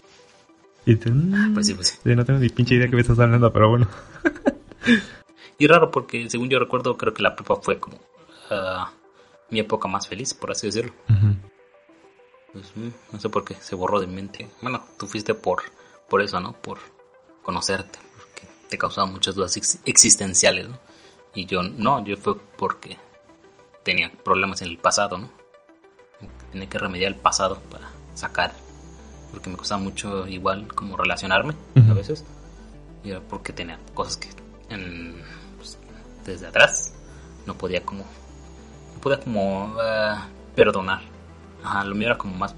[0.85, 2.15] Y te, mm, pues sí, pues sí.
[2.15, 3.87] No tengo ni pinche idea que me estás hablando, pero bueno.
[5.57, 8.85] y raro porque, según yo recuerdo, creo que la prepa fue como uh,
[9.49, 10.93] mi época más feliz, por así decirlo.
[12.53, 14.47] pues, mm, no sé por qué se borró de mi mente.
[14.61, 15.63] Bueno, tú fuiste por,
[16.07, 16.53] por eso, ¿no?
[16.53, 16.77] Por
[17.41, 18.04] conocerte
[18.69, 20.77] te causaba muchas dudas existenciales, ¿no?
[21.33, 22.97] Y yo no, yo fue porque
[23.83, 25.29] tenía problemas en el pasado, ¿no?
[26.51, 28.53] Tenía que remediar el pasado para sacar,
[29.31, 31.53] porque me costaba mucho igual como relacionarme
[31.89, 32.23] a veces,
[33.03, 34.29] y era porque tenía cosas que
[35.57, 35.77] pues,
[36.25, 36.93] desde atrás
[37.45, 38.05] no podía como,
[38.93, 41.01] no podía como uh, perdonar.
[41.63, 42.55] Ajá, lo mío era como más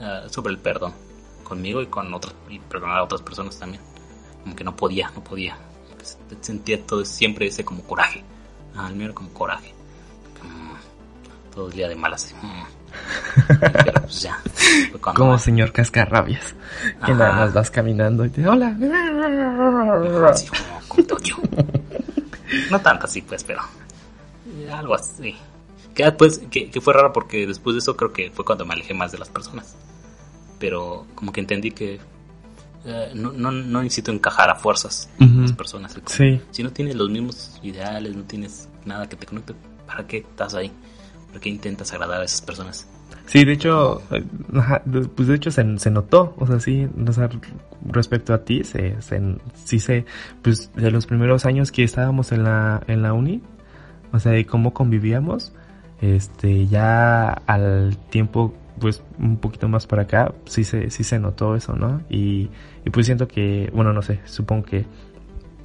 [0.00, 0.92] uh, sobre el perdón
[1.42, 3.82] conmigo y con otras y perdonar a otras personas también
[4.46, 5.58] como que no podía, no podía.
[6.40, 8.22] Sentía todo siempre ese como coraje.
[8.76, 9.74] Ah, el mío era como coraje.
[11.52, 12.32] todo el día de malas.
[12.40, 12.62] Mm.
[13.60, 14.38] Pero pues ya.
[15.00, 16.54] Como señor cascarrabias.
[17.04, 18.68] Que nada más vas caminando y te hola.
[20.30, 21.42] Así como,
[22.70, 23.62] No tanto así pues, pero
[24.72, 25.34] algo así.
[25.92, 28.74] Que después, que, que fue raro porque después de eso creo que fue cuando me
[28.74, 29.74] alejé más de las personas.
[30.60, 31.98] Pero como que entendí que
[32.86, 36.00] eh, no, no, no, necesito encajar a fuerzas con las personas.
[36.52, 39.54] Si no tienes los mismos ideales, no tienes nada que te conecte,
[39.86, 40.70] ¿para qué estás ahí?
[41.28, 42.86] ¿Para qué intentas agradar a esas personas?
[43.26, 44.24] Sí, de hecho, eh,
[45.16, 46.88] pues de hecho se, notó, o sea, sí,
[47.84, 49.20] respecto a ti, se, se,
[49.64, 50.04] sí se,
[50.42, 53.42] pues de los primeros años que estábamos en la, en la uni,
[54.12, 55.52] o sea, de cómo convivíamos,
[56.00, 61.56] este, ya al tiempo pues un poquito más para acá, sí se, sí se notó
[61.56, 62.02] eso, ¿no?
[62.08, 62.50] Y,
[62.84, 64.86] y pues siento que, bueno, no sé, supongo que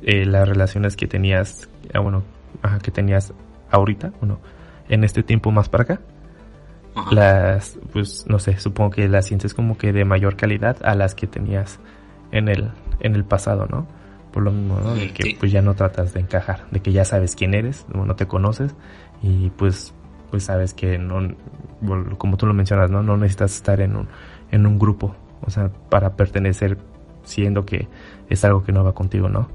[0.04, 2.24] eh, las relaciones que tenías, ah, bueno,
[2.82, 3.34] que tenías
[3.70, 4.40] ahorita, bueno,
[4.90, 6.02] en este tiempo más para acá,
[7.12, 11.16] las, pues no sé, supongo que las sientes como que de mayor calidad a las
[11.16, 11.80] que tenías
[12.32, 13.88] en el, en el pasado, ¿no?
[14.34, 14.96] Por lo mismo, ¿no?
[14.96, 18.16] De que pues ya no tratas de encajar, de que ya sabes quién eres, no
[18.16, 18.76] te conoces
[19.22, 19.94] y pues
[20.32, 21.36] pues sabes que no,
[22.18, 23.04] como tú lo mencionas, ¿no?
[23.04, 24.08] No necesitas estar en un,
[24.50, 25.16] en un grupo,
[25.46, 26.78] o sea, para pertenecer,
[27.24, 27.88] siendo que
[28.30, 29.50] es algo que no va contigo, ¿no?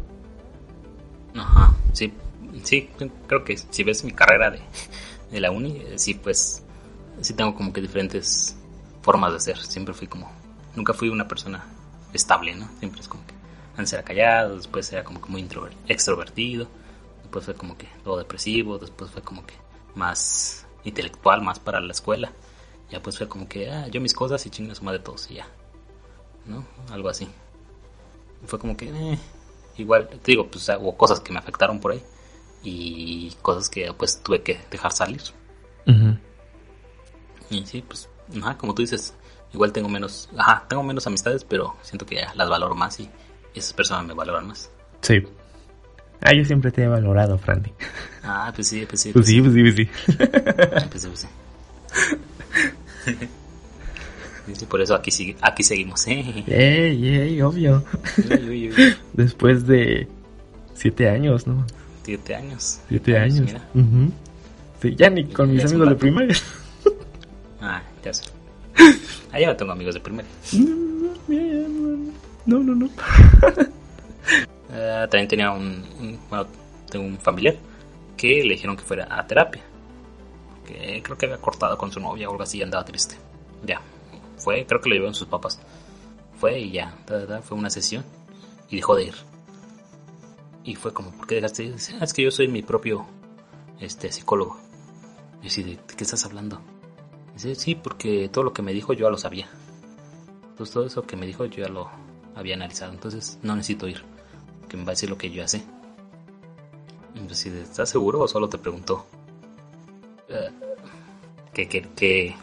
[1.34, 2.12] Ajá, sí,
[2.62, 2.90] sí,
[3.26, 4.60] creo que si ves mi carrera de,
[5.32, 6.62] de la uni, eh, sí, pues,
[7.22, 8.56] sí tengo como que diferentes
[9.00, 10.30] formas de ser, siempre fui como,
[10.74, 11.64] nunca fui una persona
[12.12, 12.68] estable, ¿no?
[12.78, 13.34] Siempre es como que
[13.76, 15.48] antes era callado, después era como que muy
[15.88, 16.68] extrovertido,
[17.22, 19.54] después fue como que todo depresivo, después fue como que
[19.94, 22.32] más intelectual más para la escuela.
[22.90, 25.34] Ya pues fue como que, ah, yo mis cosas y chinga suma de todos y
[25.34, 25.48] ya.
[26.46, 26.64] ¿No?
[26.90, 27.28] Algo así.
[28.46, 29.18] Fue como que, eh,
[29.76, 32.02] igual, te digo, pues hubo cosas que me afectaron por ahí
[32.62, 35.22] y cosas que pues tuve que dejar salir.
[37.48, 38.08] Y sí, pues,
[38.40, 39.14] ajá, como tú dices,
[39.52, 43.08] igual tengo menos, ajá, tengo menos amistades, pero siento que ya las valoro más y
[43.54, 44.70] esas personas me valoran más.
[45.00, 45.22] Sí,
[46.20, 47.72] Ah, yo siempre te he valorado, Franny.
[48.22, 49.12] Ah, pues sí, pues sí.
[49.12, 49.88] Pues, sí, pues sí, pues sí.
[50.90, 51.28] Pues sí, pues
[54.58, 54.66] sí.
[54.66, 56.44] por eso aquí, sigue, aquí seguimos, ¿eh?
[56.46, 57.84] Ey, ey, obvio.
[59.12, 60.08] Después de
[60.74, 61.64] siete años, ¿no?
[62.04, 62.80] Siete años.
[62.88, 63.40] Siete años.
[63.40, 63.60] Mira.
[64.80, 66.36] Sí, ya ni con mis amigos de primaria.
[67.60, 68.24] Ah, ya sé.
[69.32, 70.30] Allá no tengo amigos de primaria.
[72.46, 72.88] No, no, no.
[74.70, 75.84] Eh, también tenía un,
[76.90, 77.56] tengo un familiar
[78.16, 79.62] que le dijeron que fuera a terapia.
[80.66, 83.16] Que creo que había cortado con su novia o algo así y andaba triste.
[83.64, 83.80] Ya,
[84.36, 85.60] fue, creo que lo llevaron sus papás.
[86.38, 86.94] Fue y ya,
[87.42, 88.04] fue una sesión
[88.68, 89.14] y dejó de ir.
[90.64, 91.76] Y fue como, ¿por qué dejaste de ir?
[92.00, 93.06] Ah, es que yo soy mi propio
[93.80, 94.58] este, psicólogo.
[95.40, 96.60] Y decía, ¿de qué estás hablando?
[97.34, 99.48] Dice, sí, porque todo lo que me dijo yo ya lo sabía.
[100.50, 101.90] Entonces todo eso que me dijo yo ya lo
[102.34, 102.92] había analizado.
[102.92, 104.02] Entonces no necesito ir.
[104.76, 105.62] Me va a decir lo que yo ya sé.
[107.14, 109.06] Entonces, ¿estás seguro o solo te preguntó?
[110.28, 110.50] Eh,
[111.52, 112.34] que, que, que,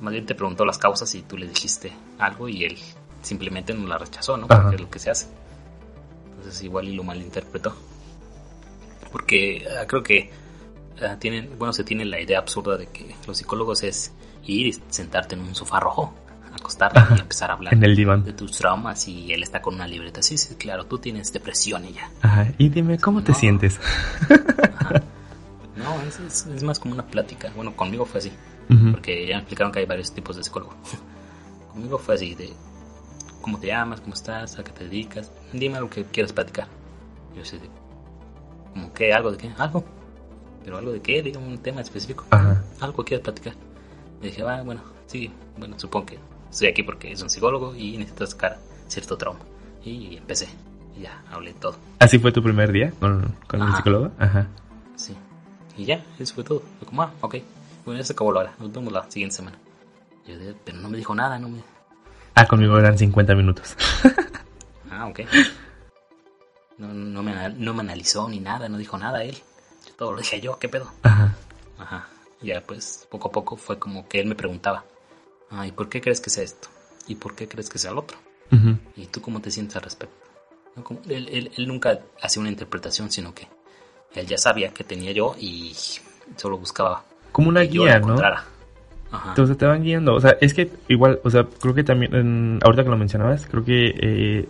[0.00, 2.78] más bien te preguntó las causas y tú le dijiste algo y él
[3.22, 4.48] simplemente no la rechazó, ¿no?
[4.48, 5.26] Porque es lo que se hace.
[6.36, 7.74] Entonces igual y lo malinterpretó.
[9.12, 10.30] Porque ah, creo que
[11.00, 14.12] ah, tienen, bueno, se tiene la idea absurda de que los psicólogos es
[14.44, 16.12] ir y sentarte en un sofá rojo,
[16.64, 18.24] acostarte y empezar a hablar en el diván.
[18.24, 20.22] de tus traumas y él está con una libreta.
[20.22, 22.10] Sí, sí, claro, tú tienes depresión y ya.
[22.22, 22.48] Ajá.
[22.58, 23.78] Y dime, ¿cómo te sientes?
[25.76, 27.52] No, es, es, más como una plática.
[27.54, 28.32] Bueno, conmigo fue así.
[28.92, 30.74] Porque ya me explicaron que hay varios tipos de psicólogo.
[31.74, 32.52] conmigo fue así de
[33.42, 36.68] cómo te llamas, cómo estás, a qué te dedicas, dime algo que quieras platicar.
[37.36, 37.58] Yo sé,
[38.72, 39.84] como que algo de qué, algo,
[40.64, 42.24] pero algo de qué, digamos un tema específico,
[42.80, 43.54] algo que quieras platicar.
[44.22, 46.18] Y dije, va, bueno, sí, bueno, supongo que
[46.54, 49.40] estoy aquí porque es un psicólogo y necesito sacar cierto trauma.
[49.84, 50.48] Y empecé,
[50.96, 51.76] y ya, hablé todo.
[51.98, 54.12] ¿Así fue tu primer día con, con el psicólogo?
[54.18, 54.46] Ajá.
[54.96, 55.14] Sí,
[55.76, 56.62] y ya, eso fue todo.
[56.78, 57.36] Fue como, ah, ok,
[57.84, 59.58] bueno, ya se acabó la hora, nos vemos la siguiente semana.
[60.26, 61.62] Yo, pero no me dijo nada, no me
[62.36, 63.76] Ah, conmigo eran 50 minutos.
[64.90, 65.20] ah, ok.
[66.78, 69.36] No, no, me, no me analizó ni nada, no dijo nada él.
[69.98, 70.90] todo lo dije yo, ¿qué pedo?
[71.02, 71.34] Ajá.
[71.78, 72.08] Ajá.
[72.42, 74.84] Ya pues poco a poco fue como que él me preguntaba,
[75.54, 76.68] ah, ¿y por qué crees que sea esto?
[77.06, 78.18] ¿Y por qué crees que sea el otro?
[78.96, 80.14] ¿Y tú cómo te sientes al respecto?
[81.08, 83.48] él, él, él, nunca hacía una interpretación, sino que
[84.14, 85.74] él ya sabía que tenía yo y
[86.36, 87.04] solo buscaba.
[87.32, 88.16] Como una guía, ¿no?
[89.28, 90.14] Entonces te van guiando.
[90.14, 93.64] O sea, es que igual, o sea, creo que también, ahorita que lo mencionabas, creo
[93.64, 94.48] que eh,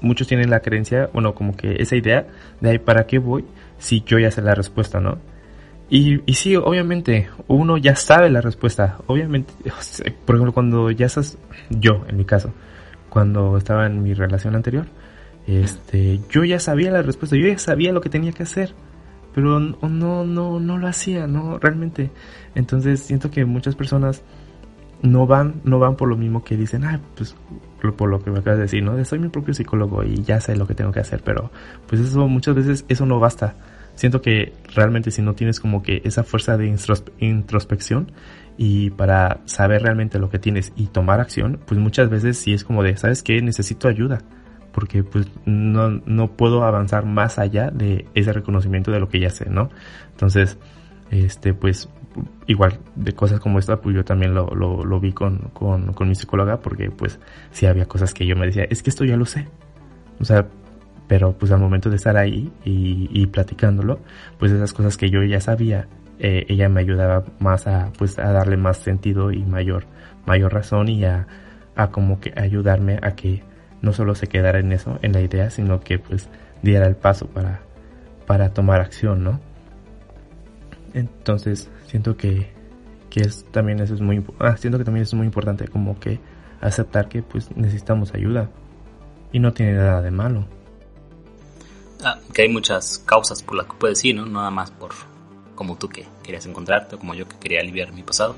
[0.00, 2.26] muchos tienen la creencia, bueno, como que esa idea
[2.60, 3.44] de ahí, ¿para qué voy?
[3.78, 5.18] Si yo ya sé la respuesta, ¿no?
[5.88, 8.98] Y, y sí, obviamente, uno ya sabe la respuesta.
[9.06, 9.52] Obviamente,
[10.24, 11.38] por ejemplo, cuando ya estás,
[11.70, 12.52] yo en mi caso,
[13.08, 14.86] cuando estaba en mi relación anterior,
[15.46, 18.74] este, yo ya sabía la respuesta, yo ya sabía lo que tenía que hacer
[19.36, 22.10] pero no, no, no lo hacía, no, realmente.
[22.54, 24.22] Entonces siento que muchas personas
[25.02, 27.36] no van, no van por lo mismo que dicen, ah, pues
[27.98, 29.04] por lo que me acabas de decir, ¿no?
[29.04, 31.50] Soy mi propio psicólogo y ya sé lo que tengo que hacer, pero
[31.86, 33.56] pues eso muchas veces eso no basta.
[33.96, 36.72] Siento que realmente si no tienes como que esa fuerza de
[37.18, 38.12] introspección
[38.56, 42.62] y para saber realmente lo que tienes y tomar acción, pues muchas veces sí es
[42.62, 43.42] como de, ¿sabes qué?
[43.42, 44.20] Necesito ayuda
[44.76, 49.30] porque pues no, no puedo avanzar más allá de ese reconocimiento de lo que ya
[49.30, 49.70] sé, ¿no?
[50.10, 50.58] Entonces,
[51.10, 51.88] este, pues
[52.46, 56.14] igual de cosas como esta, pues yo también lo, lo, vi con, con, con, mi
[56.14, 57.18] psicóloga, porque pues
[57.52, 59.48] sí había cosas que yo me decía, es que esto ya lo sé.
[60.20, 60.46] O sea,
[61.08, 64.00] pero pues al momento de estar ahí y, y platicándolo,
[64.38, 65.88] pues esas cosas que yo ya sabía,
[66.18, 69.84] eh, ella me ayudaba más a, pues a darle más sentido y mayor,
[70.26, 71.26] mayor razón y a,
[71.76, 73.42] a como que ayudarme a que
[73.82, 76.28] no solo se quedara en eso, en la idea, sino que pues
[76.62, 77.60] diera el paso para,
[78.26, 79.40] para tomar acción, ¿no?
[80.94, 82.50] Entonces, siento que,
[83.10, 86.18] que es, también eso es muy ah, siento que también es muy importante como que
[86.60, 88.48] aceptar que pues necesitamos ayuda
[89.32, 90.46] y no tiene nada de malo.
[92.04, 94.26] Ah, que hay muchas causas por las que puedes ir, ¿no?
[94.26, 94.92] Nada más por
[95.54, 98.36] como tú que querías encontrarte, como yo que quería aliviar mi pasado,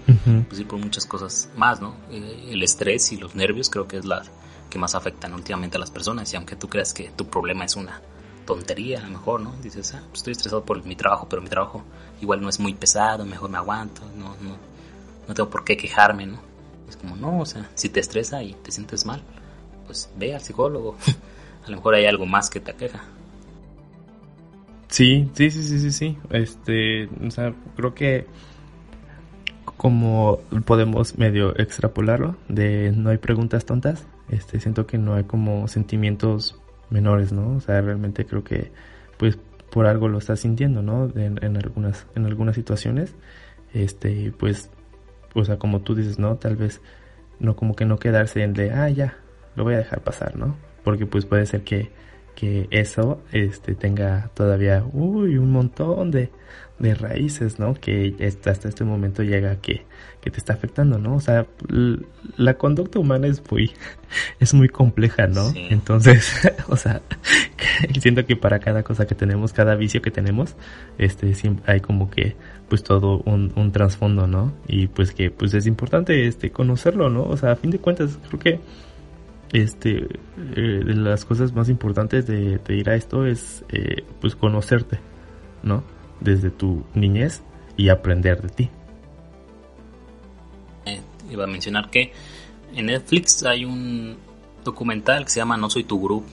[0.49, 1.97] pues ir por muchas cosas más, ¿no?
[2.11, 4.23] Eh, el estrés y los nervios creo que es la,
[4.71, 6.33] que más afectan últimamente a las personas.
[6.33, 8.01] Y aunque tú creas que tu problema es una
[8.47, 9.53] tontería, a lo mejor, ¿no?
[9.63, 11.83] Dices, ah, pues estoy estresado por mi trabajo, pero mi trabajo
[12.21, 14.57] igual no es muy pesado, mejor me aguanto, no, no,
[15.27, 16.39] no tengo por qué quejarme, ¿no?
[16.89, 19.23] Es como, no, o sea, si te estresa y te sientes mal,
[19.87, 20.97] pues ve al psicólogo.
[21.67, 23.05] a lo mejor hay algo más que te aqueja.
[24.89, 26.19] Sí, sí, sí, sí, sí, sí.
[26.31, 28.27] Este, o sea, creo que
[29.77, 35.69] como podemos medio extrapolarlo de no hay preguntas tontas, este, siento que no hay como
[35.69, 37.57] sentimientos menores, ¿no?
[37.57, 38.73] O sea, realmente creo que,
[39.19, 39.39] pues,
[39.71, 41.11] por algo lo estás sintiendo, ¿no?
[41.15, 43.15] En, en algunas, en algunas situaciones,
[43.75, 44.71] este, pues,
[45.35, 46.37] o sea, como tú dices, ¿no?
[46.37, 46.81] Tal vez,
[47.39, 49.19] no como que no quedarse en de, ah, ya,
[49.55, 50.57] lo voy a dejar pasar, ¿no?
[50.83, 51.91] Porque pues puede ser que,
[52.39, 56.31] que eso este tenga todavía uy, un montón de,
[56.79, 57.75] de raíces, ¿no?
[57.75, 58.15] Que
[58.47, 59.87] hasta este momento llega que,
[60.21, 61.17] que te está afectando, ¿no?
[61.17, 61.49] O sea,
[62.37, 63.73] la conducta humana es muy,
[64.39, 65.53] es muy compleja, ¿no?
[65.69, 66.33] Entonces,
[66.69, 67.03] o sea,
[68.01, 70.55] siento que para cada cosa que tenemos, cada vicio que tenemos,
[70.97, 72.37] este, siempre hay como que,
[72.69, 74.53] pues todo un, un trasfondo, ¿no?
[74.69, 77.25] Y pues que, pues es importante, este, conocerlo, ¿no?
[77.25, 78.61] O sea, a fin de cuentas, creo que,
[79.53, 80.07] este,
[80.57, 84.99] eh, de las cosas más importantes de, de ir a esto es, eh, pues conocerte,
[85.63, 85.83] ¿no?
[86.21, 87.43] desde tu niñez
[87.77, 88.71] y aprender de ti.
[90.87, 92.13] Eh, iba a mencionar que
[92.75, 94.17] en Netflix hay un
[94.65, 96.25] documental que se llama No Soy Tu Group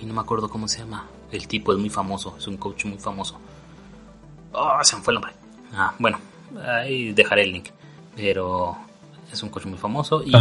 [0.00, 1.06] y no me acuerdo cómo se llama.
[1.30, 3.38] El tipo es muy famoso, es un coach muy famoso.
[4.52, 5.32] Oh, se me fue el nombre.
[5.72, 6.18] Ah, bueno,
[6.64, 7.68] ahí dejaré el link.
[8.14, 8.76] Pero
[9.34, 10.32] es un coach muy famoso y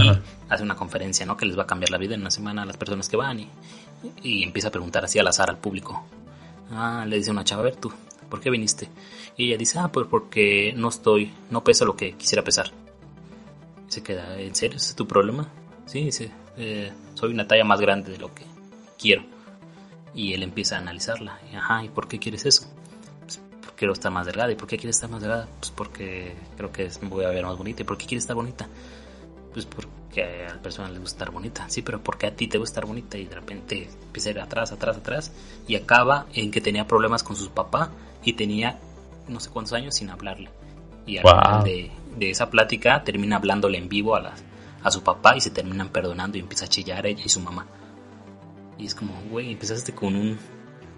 [0.49, 1.35] hace una conferencia, ¿no?
[1.37, 3.39] Que les va a cambiar la vida en una semana a las personas que van
[3.39, 3.49] y,
[4.21, 6.05] y empieza a preguntar así al azar al público.
[6.71, 7.91] Ah, le dice una chava, a ver tú,
[8.29, 8.89] ¿por qué viniste?
[9.37, 12.71] Y ella dice, ah, pues porque no estoy, no peso lo que quisiera pesar.
[13.87, 14.77] Se queda, ¿en serio?
[14.77, 15.47] ¿Ese es tu problema?
[15.85, 18.45] Sí, dice, eh, soy una talla más grande de lo que
[18.97, 19.23] quiero.
[20.15, 21.39] Y él empieza a analizarla.
[21.55, 22.72] Ajá, ¿y por qué quieres eso?
[23.75, 24.51] Quiero estar más delgada.
[24.51, 25.47] ¿Y por qué quieres estar más delgada?
[25.59, 27.81] Pues porque creo que me voy a ver más bonita.
[27.81, 28.67] ¿Y por qué quieres estar bonita?
[29.51, 31.69] Pues porque a la persona le gusta estar bonita.
[31.69, 33.17] Sí, pero porque a ti te gusta estar bonita?
[33.17, 35.31] Y de repente empieza a ir atrás, atrás, atrás.
[35.67, 37.91] Y acaba en que tenía problemas con su papá
[38.23, 38.79] y tenía
[39.27, 40.49] no sé cuántos años sin hablarle.
[41.05, 41.91] Y al final de,
[42.29, 44.43] esa plática termina hablándole en vivo a, las,
[44.83, 47.65] a su papá y se terminan perdonando y empieza a chillar ella y su mamá.
[48.77, 50.37] Y es como, güey, empezaste con un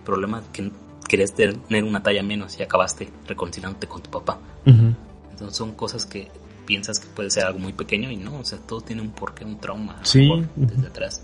[0.03, 0.71] problema que
[1.07, 4.39] querías tener una talla menos y acabaste reconciliándote con tu papá.
[4.65, 6.29] Entonces son cosas que
[6.65, 9.45] piensas que puede ser algo muy pequeño y no, o sea, todo tiene un porqué,
[9.45, 10.29] un trauma sí.
[10.55, 11.21] desde atrás.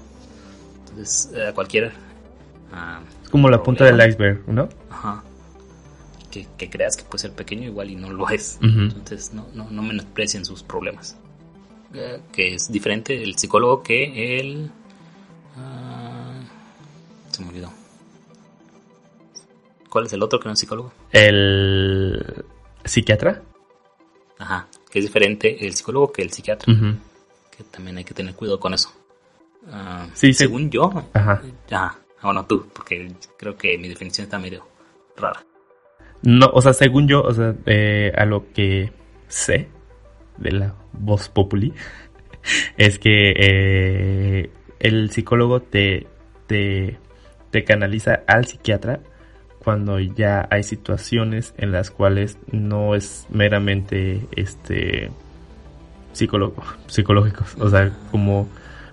[0.90, 1.92] Entonces, a cualquier...
[2.72, 4.70] Ah, es como la punta del iceberg, ¿no?
[4.90, 5.24] Ajá
[6.32, 8.58] que, creas que puede ser pequeño igual y no lo es.
[8.62, 11.18] Entonces no, no, no menosprecien sus problemas.
[11.94, 14.72] Eh, que es diferente el psicólogo que el...
[15.58, 16.40] Ah,
[17.30, 17.72] se me olvidó.
[19.92, 20.94] ¿Cuál es el otro que no es psicólogo?
[21.12, 22.46] El
[22.86, 23.42] psiquiatra.
[24.38, 26.74] Ajá, que es diferente el psicólogo que el psiquiatra.
[27.52, 28.90] Que también hay que tener cuidado con eso.
[29.64, 30.90] Uh, sí, según yo.
[31.12, 31.42] Ajá.
[31.68, 34.66] Ya, bueno, tú, porque creo que mi definición está medio
[35.18, 35.46] rara.
[36.22, 38.94] No, o sea, según yo, o sea, eh, a lo que
[39.28, 39.68] sé
[40.38, 41.74] de la voz populi,
[42.78, 46.08] es que eh, el psicólogo te,
[46.48, 46.98] te,
[47.50, 49.02] te canaliza al psiquiatra
[49.64, 55.12] cuando ya hay situaciones en las cuales no es meramente este
[56.14, 58.48] psicológicos, o sea, como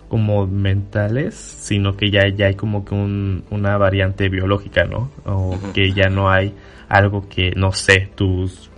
[0.08, 5.10] como mentales, sino que ya, ya hay como que un, una variante biológica, ¿no?
[5.26, 6.54] O que ya no hay
[6.88, 8.70] algo que, no sé, tus,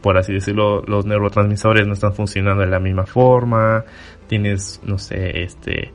[0.00, 3.84] por así decirlo, los neurotransmisores no están funcionando de la misma forma,
[4.28, 5.92] tienes, no sé, este,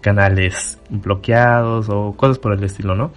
[0.00, 3.12] canales bloqueados o cosas por el estilo, ¿no?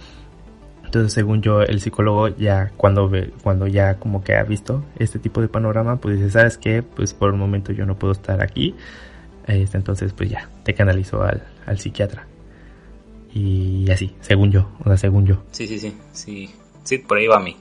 [0.88, 5.18] Entonces, según yo, el psicólogo ya cuando ve, cuando ya como que ha visto este
[5.18, 6.82] tipo de panorama, pues dice, ¿sabes qué?
[6.82, 8.74] Pues por el momento yo no puedo estar aquí.
[9.46, 12.26] Este, entonces, pues ya, te canalizó al, al psiquiatra.
[13.34, 15.42] Y así, según yo, o sea, según yo.
[15.50, 16.48] Sí, sí, sí, sí.
[16.84, 17.54] Sí, por ahí va mi,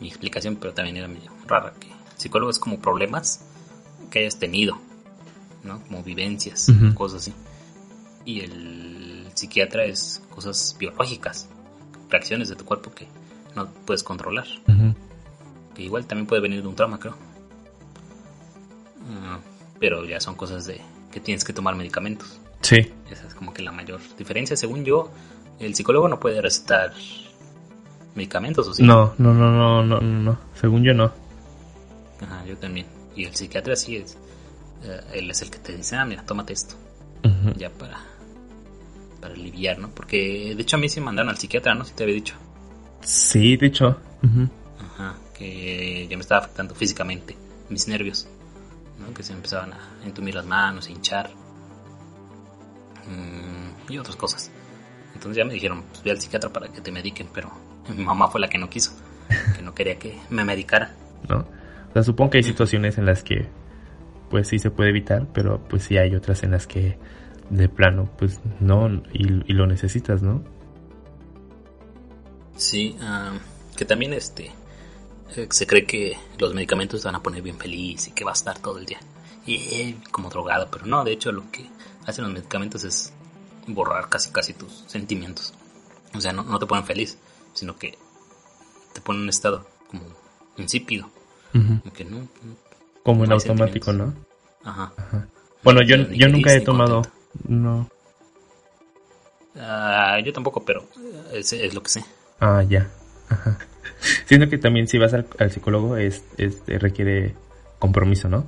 [0.00, 1.74] mi explicación, pero también era medio rara.
[1.78, 3.46] Que el psicólogo es como problemas
[4.10, 4.80] que hayas tenido,
[5.62, 5.80] ¿no?
[5.84, 7.34] Como vivencias, cosas así.
[8.24, 11.48] Y el psiquiatra es cosas biológicas,
[12.08, 13.06] reacciones de tu cuerpo que
[13.54, 14.46] no puedes controlar.
[15.74, 17.16] Que igual también puede venir de un trauma, creo.
[19.22, 19.38] Ah,
[19.80, 22.40] pero ya son cosas de que tienes que tomar medicamentos.
[22.60, 22.92] Sí.
[23.10, 24.56] Esa es como que la mayor diferencia.
[24.56, 25.10] Según yo,
[25.58, 26.92] el psicólogo no puede recetar
[28.14, 28.82] medicamentos, ¿o sí?
[28.82, 31.12] No, no, no, no, no, no, según yo no.
[32.20, 32.86] Ajá, yo también.
[33.16, 34.16] Y el psiquiatra sí es,
[34.84, 36.76] eh, él es el que te dice, ah, mira, tómate esto.
[37.56, 38.00] Ya para,
[39.24, 39.88] para aliviar, ¿no?
[39.88, 41.86] Porque de hecho a mí sí me mandaron al psiquiatra, ¿no?
[41.86, 42.34] Si te había dicho.
[43.00, 43.98] Sí, de hecho.
[44.78, 47.34] Ajá, que ya me estaba afectando físicamente
[47.70, 48.28] mis nervios,
[49.00, 49.14] ¿no?
[49.14, 51.30] Que se empezaban a entumir las manos, a hinchar.
[53.08, 54.50] Mm, y otras cosas.
[55.14, 57.50] Entonces ya me dijeron, pues ve al psiquiatra para que te mediquen, pero
[57.96, 58.92] mi mamá fue la que no quiso,
[59.56, 60.94] que no quería que me medicara.
[61.30, 61.38] ¿No?
[61.38, 63.48] O sea, supongo que hay situaciones en las que
[64.28, 66.98] pues sí se puede evitar, pero pues sí hay otras en las que
[67.50, 70.42] de plano pues no y, lo necesitas, ¿no?
[72.56, 72.96] Sí,
[73.76, 74.50] que también este
[75.50, 78.34] se cree que los medicamentos te van a poner bien feliz y que va a
[78.34, 79.00] estar todo el día
[79.46, 81.68] y eh, como drogado, pero no, de hecho lo que
[82.06, 83.12] hacen los medicamentos es
[83.66, 85.54] borrar casi casi tus sentimientos
[86.14, 87.18] O sea, no, no te ponen feliz,
[87.52, 87.98] sino que
[88.92, 90.04] te ponen en un estado como
[90.56, 91.10] insípido.
[91.94, 92.28] que no,
[93.02, 94.14] como en automático, ¿no?
[94.64, 94.92] Ajá.
[95.62, 97.02] Bueno, yo, yo nunca he tomado.
[97.48, 97.88] No.
[99.56, 100.84] Ah, yo tampoco, pero
[101.32, 102.04] es, es, lo que sé.
[102.40, 102.88] Ah, ya.
[103.28, 103.58] Ajá.
[104.26, 107.34] Siento que también si vas al, psicólogo es, es, requiere
[107.78, 108.44] compromiso, ¿no?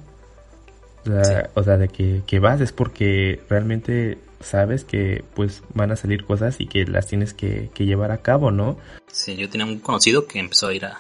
[1.55, 6.25] O sea, de que, que, vas es porque realmente sabes que pues van a salir
[6.25, 8.77] cosas y que las tienes que, que llevar a cabo, ¿no?
[9.07, 10.99] Sí, yo tenía un conocido que empezó a ir a,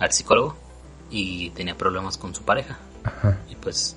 [0.00, 0.56] al psicólogo
[1.10, 2.78] y tenía problemas con su pareja.
[3.04, 3.38] Ajá.
[3.48, 3.96] Y pues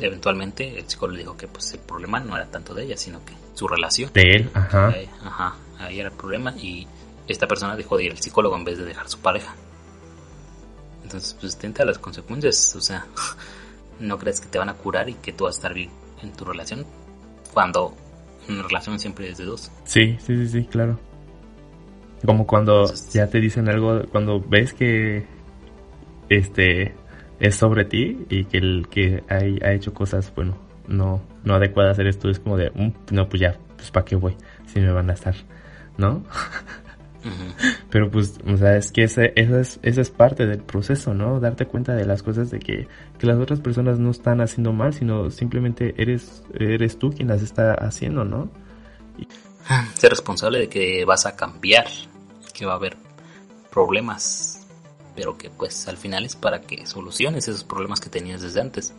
[0.00, 3.24] eventualmente el psicólogo le dijo que pues el problema no era tanto de ella, sino
[3.24, 4.10] que su relación.
[4.12, 4.88] De él, ajá.
[4.88, 6.86] Ahí, ajá, ahí era el problema y
[7.28, 9.54] esta persona dejó de ir al psicólogo en vez de dejar su pareja.
[11.02, 13.06] Entonces, pues tenta las consecuencias, o sea,
[14.00, 15.90] no crees que te van a curar y que tú vas a estar bien
[16.22, 16.84] en tu relación
[17.52, 17.94] cuando
[18.48, 19.70] una relación siempre es de dos.
[19.84, 20.98] Sí, sí, sí, sí, claro.
[22.24, 25.26] Como cuando ya te dicen algo, cuando ves que
[26.28, 26.94] este
[27.40, 30.56] es sobre ti y que el que ha hecho cosas, bueno,
[30.88, 34.16] no, no adecuadas, eres tú, es como de, mm, no, pues ya, pues para qué
[34.16, 35.34] voy, si me van a estar,
[35.96, 36.24] ¿no?
[37.90, 41.40] Pero pues, o sea, es que ese, eso, es, eso es parte del proceso, ¿no?
[41.40, 42.86] Darte cuenta de las cosas de que,
[43.18, 47.42] que las otras personas no están haciendo mal, sino simplemente eres, eres tú quien las
[47.42, 48.48] está haciendo, ¿no?
[49.94, 51.86] Ser responsable de que vas a cambiar,
[52.54, 52.96] que va a haber
[53.72, 54.55] problemas
[55.16, 58.94] pero que pues al final es para que soluciones esos problemas que tenías desde antes.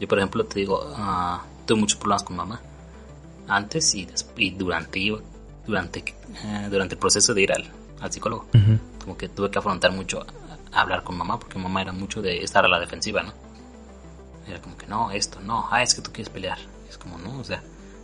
[0.00, 2.60] Yo por ejemplo te digo, uh, tuve muchos problemas con mamá
[3.46, 5.12] antes y, y durante
[5.66, 8.46] durante eh, durante el proceso de ir al, al psicólogo.
[9.04, 10.24] Como que tuve que afrontar mucho
[10.72, 13.32] a, hablar con mamá porque mamá era mucho de estar a la defensiva, ¿no?
[14.48, 16.58] Era como que no, esto, no, ah, es que tú quieres pelear.
[16.88, 17.62] Es como, no, o sea,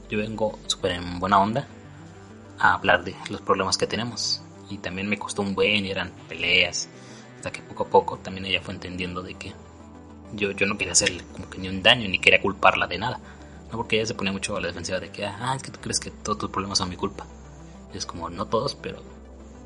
[0.08, 1.66] yo vengo súper en buena onda
[2.58, 4.42] a hablar de los problemas que tenemos.
[4.68, 6.88] Y también me costó un buen, eran peleas,
[7.50, 9.52] que poco a poco también ella fue entendiendo de que
[10.32, 13.20] yo, yo no quería hacerle como que ni un daño, ni quería culparla de nada.
[13.70, 15.80] No porque ella se ponía mucho a la defensiva de que, ah, es que tú
[15.80, 17.26] crees que todos tus problemas son mi culpa.
[17.92, 19.02] Y es como, no todos, pero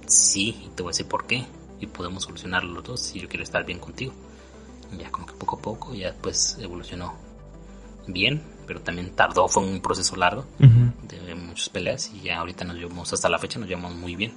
[0.06, 1.46] sí, y te voy a decir por qué.
[1.80, 4.12] Y podemos solucionarlo los dos si yo quiero estar bien contigo.
[4.92, 7.14] Y ya como que poco a poco ya pues evolucionó
[8.06, 12.76] bien, pero también tardó, fue un proceso largo de muchas peleas y ya ahorita nos
[12.76, 14.32] llevamos, hasta la fecha nos llevamos muy bien.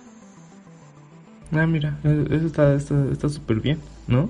[1.53, 2.79] Ah, mira, e-, eso está
[3.29, 4.29] súper está, bien, ¿no?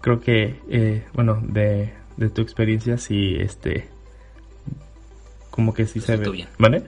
[0.00, 3.88] Creo que, eh, bueno, de, de tu experiencia, sí, este,
[5.50, 6.28] como que sí se ve.
[6.30, 6.48] bien.
[6.58, 6.84] ¿Vale?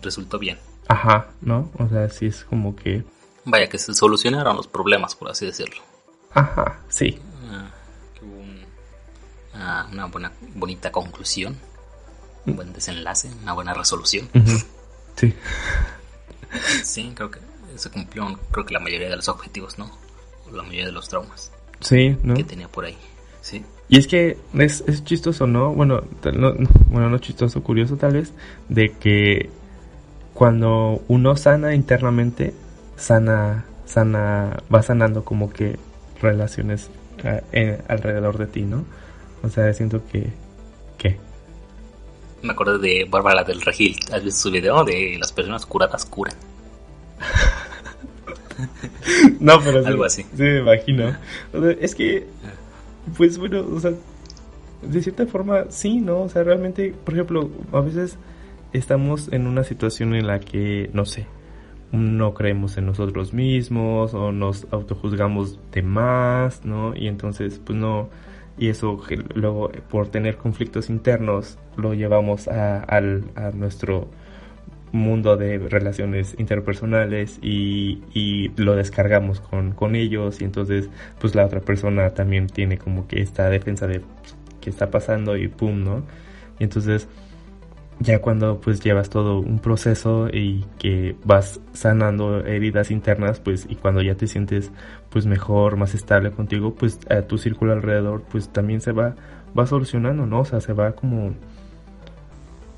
[0.00, 0.58] Resultó bien.
[0.86, 1.70] Ajá, ¿no?
[1.78, 3.04] O sea, sí es como que...
[3.44, 5.82] Vaya, que se solucionaron los problemas, por así decirlo.
[6.32, 7.18] Ajá, sí.
[7.50, 7.70] Ah,
[9.54, 11.56] ah, una buena, bonita conclusión,
[12.46, 14.28] un buen desenlace, una buena resolución.
[15.16, 15.34] Sí.
[16.84, 17.40] Sí, creo que
[17.76, 19.90] se cumplió creo que la mayoría de los objetivos, ¿no?
[20.52, 21.50] La mayoría de los traumas.
[21.80, 22.34] Sí, ¿no?
[22.34, 22.96] Que tenía por ahí.
[23.40, 23.64] Sí.
[23.88, 25.74] Y es que es, es chistoso, ¿no?
[25.74, 26.02] Bueno,
[26.32, 26.54] no,
[26.86, 28.32] bueno, no chistoso, curioso tal vez,
[28.68, 29.50] de que
[30.32, 32.54] cuando uno sana internamente,
[32.96, 35.78] sana, sana, va sanando como que
[36.20, 36.90] relaciones
[37.52, 38.84] eh, alrededor de ti, ¿no?
[39.42, 40.32] O sea, siento que.
[42.44, 43.96] Me acuerdo de Bárbara del Regil.
[44.12, 46.34] ¿Has visto su video de las personas curadas curan?
[49.40, 50.24] no, pero Algo así.
[50.24, 51.16] Sí, me imagino.
[51.80, 52.26] es que,
[53.16, 53.92] pues bueno, o sea,
[54.82, 56.20] de cierta forma, sí, ¿no?
[56.20, 58.18] O sea, realmente, por ejemplo, a veces
[58.74, 61.26] estamos en una situación en la que, no sé,
[61.92, 66.94] no creemos en nosotros mismos o nos autojuzgamos de más, ¿no?
[66.94, 68.10] Y entonces, pues no
[68.56, 69.00] y eso
[69.34, 74.08] luego por tener conflictos internos lo llevamos a, a nuestro
[74.94, 80.88] mundo de relaciones interpersonales y, y lo descargamos con, con, ellos y entonces
[81.18, 84.02] pues la otra persona también tiene como que esta defensa de
[84.60, 86.04] qué está pasando y pum, ¿no?
[86.60, 87.08] Y entonces
[88.00, 93.76] ya cuando pues llevas todo un proceso y que vas sanando heridas internas pues y
[93.76, 94.72] cuando ya te sientes
[95.10, 99.14] pues mejor más estable contigo pues a tu círculo alrededor pues también se va
[99.56, 101.34] va solucionando no o sea se va como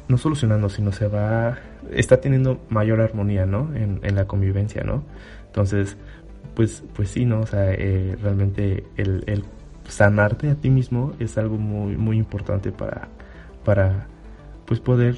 [0.09, 1.59] no solucionando sino se va
[1.91, 5.03] está teniendo mayor armonía no en, en la convivencia no
[5.47, 5.97] entonces
[6.55, 9.45] pues pues sí no o sea eh, realmente el, el
[9.89, 13.09] sanarte a ti mismo es algo muy muy importante para
[13.65, 14.09] para
[14.67, 15.17] pues poder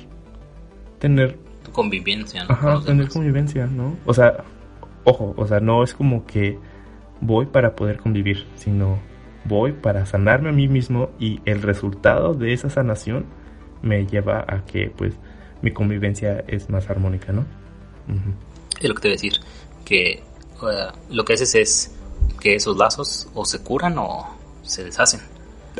[0.98, 1.38] tener...
[1.64, 2.52] Tu convivencia, ¿no?
[2.52, 3.96] Ajá, tener convivencia, ¿no?
[4.06, 4.44] O sea,
[5.04, 6.58] ojo, o sea, no es como que
[7.20, 8.98] voy para poder convivir, sino
[9.44, 13.26] voy para sanarme a mí mismo y el resultado de esa sanación
[13.82, 15.14] me lleva a que pues
[15.62, 17.46] mi convivencia es más armónica, ¿no?
[18.80, 19.32] Es lo que te voy a decir,
[19.84, 20.22] que
[21.10, 21.94] lo que haces es
[22.40, 24.26] que esos lazos o se curan o
[24.62, 25.20] se deshacen.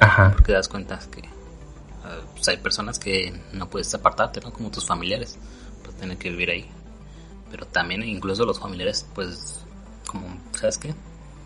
[0.00, 0.30] Ajá.
[0.30, 1.22] Porque te das cuenta que
[2.38, 4.52] pues, hay personas que no puedes apartarte, ¿no?
[4.52, 5.36] Como tus familiares,
[5.82, 6.66] pues tener que vivir ahí.
[7.50, 9.64] Pero también incluso los familiares, pues,
[10.06, 10.94] como, ¿sabes qué?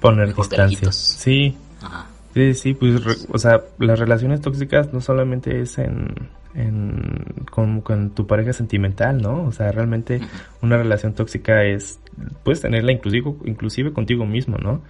[0.00, 0.94] Poner distancias.
[0.94, 1.56] Sí.
[1.80, 2.06] Ajá.
[2.34, 8.26] Sí, sí, pues, o sea, las relaciones tóxicas no solamente es en, en con, tu
[8.26, 9.44] pareja sentimental, ¿no?
[9.44, 10.20] O sea, realmente
[10.62, 12.00] una relación tóxica es,
[12.42, 14.82] puedes tenerla inclusive, inclusive contigo mismo, ¿no?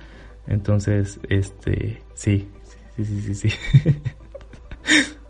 [0.46, 2.48] Entonces, este, sí,
[2.96, 3.48] sí, sí, sí, sí.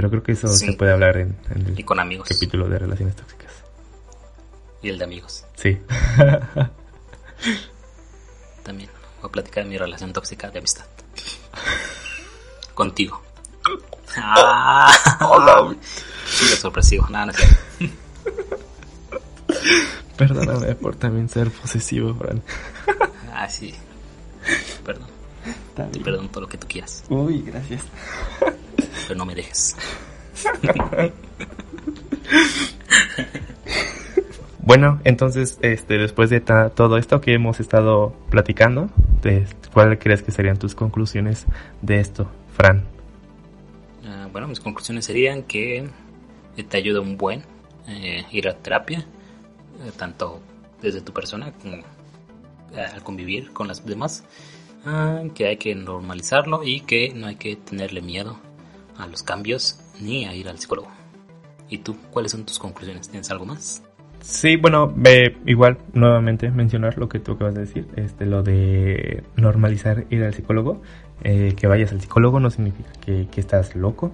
[0.00, 2.26] Pero creo que eso se puede hablar en, el y con amigos.
[2.26, 3.52] capítulo de relaciones tóxicas.
[4.80, 5.44] Y el de amigos.
[5.56, 5.78] Sí.
[8.64, 8.88] También
[9.20, 10.86] voy a platicar de mi relación tóxica de amistad.
[12.74, 13.22] Contigo.
[14.16, 14.90] Ah,
[15.20, 15.76] Hola.
[16.58, 17.06] sorpresivo.
[17.10, 17.32] Nada, no
[20.16, 22.42] Perdóname por también ser posesivo, Fran.
[23.32, 23.72] ah, sí.
[24.84, 25.06] Perdón.
[26.04, 27.04] Perdón todo lo que tú quieras.
[27.08, 27.84] Uy, gracias.
[29.08, 29.76] Pero no me dejes.
[34.62, 38.88] Bueno, entonces, este, después de todo esto que hemos estado platicando,
[39.72, 41.46] ¿cuáles crees que serían tus conclusiones
[41.82, 42.84] de esto, Fran?
[44.06, 45.88] Ah, bueno, mis conclusiones serían que
[46.68, 47.42] te ayuda un buen
[47.88, 50.40] eh, ir a terapia, eh, tanto
[50.80, 54.22] desde tu persona como eh, al convivir con las demás,
[55.34, 58.38] que hay que normalizarlo y que no hay que tenerle miedo
[58.96, 60.88] a los cambios ni a ir al psicólogo.
[61.68, 63.08] ¿Y tú cuáles son tus conclusiones?
[63.08, 63.82] ¿Tienes algo más?
[64.20, 64.92] Sí, bueno,
[65.46, 70.34] igual nuevamente mencionar lo que tú acabas de decir, este, lo de normalizar ir al
[70.34, 70.82] psicólogo,
[71.22, 74.12] eh, que vayas al psicólogo no significa que, estás loco,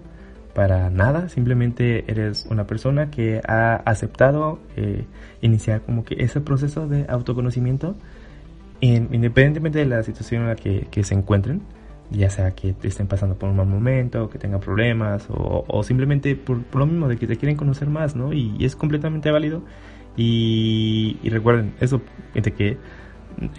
[0.55, 5.05] para nada, simplemente eres una persona que ha aceptado eh,
[5.41, 7.97] iniciar como que ese proceso de autoconocimiento,
[8.81, 11.63] independientemente de la situación en la que, se encuentren,
[12.11, 16.63] ya sea que estén pasando por un mal momento, que tengan problemas, o, simplemente por,
[16.75, 18.33] lo mismo de que te quieren conocer más, ¿no?
[18.33, 19.63] y es completamente válido
[20.17, 22.01] y, recuerden, eso
[22.35, 22.79] de que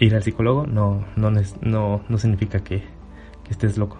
[0.00, 2.82] ir al psicólogo no, no, no, no significa que,
[3.48, 3.98] estés loco.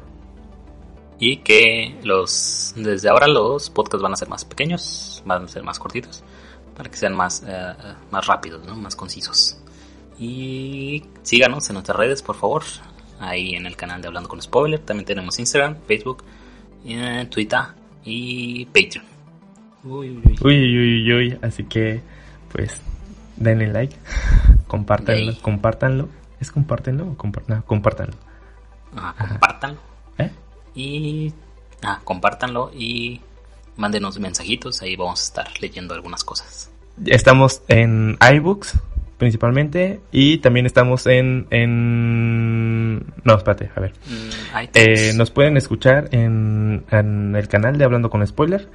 [1.19, 5.62] Y que los desde ahora los podcasts van a ser más pequeños, van a ser
[5.62, 6.23] más cortitos,
[6.77, 7.75] para que sean más, eh,
[8.11, 8.77] más rápidos, ¿no?
[8.77, 9.59] más concisos.
[10.19, 12.64] Y síganos en nuestras redes, por favor.
[13.21, 14.81] Ahí en el canal de Hablando con Spoiler.
[14.81, 16.25] También tenemos Instagram, Facebook,
[16.85, 17.61] eh, Twitter
[18.05, 19.05] y Patreon.
[19.85, 20.39] Uy, uy, uy.
[20.43, 21.39] Uy, uy, uy.
[21.43, 22.01] Así que
[22.53, 22.81] pues
[23.37, 23.97] denle like,
[24.66, 26.09] compártanlo, compártanlo.
[26.41, 27.64] ¿Es compártenlo o compártanlo?
[27.64, 28.14] compártanlo.
[29.19, 29.81] compártanlo.
[30.19, 30.31] ¿Eh?
[30.75, 31.33] Y
[31.83, 33.21] ah, compártanlo y
[33.77, 36.71] mándenos mensajitos, ahí vamos a estar leyendo algunas cosas.
[37.07, 38.75] Estamos en iBooks
[39.19, 46.09] principalmente y también estamos en en no espérate a ver mm, eh, nos pueden escuchar
[46.12, 48.69] en, en el canal de hablando con spoiler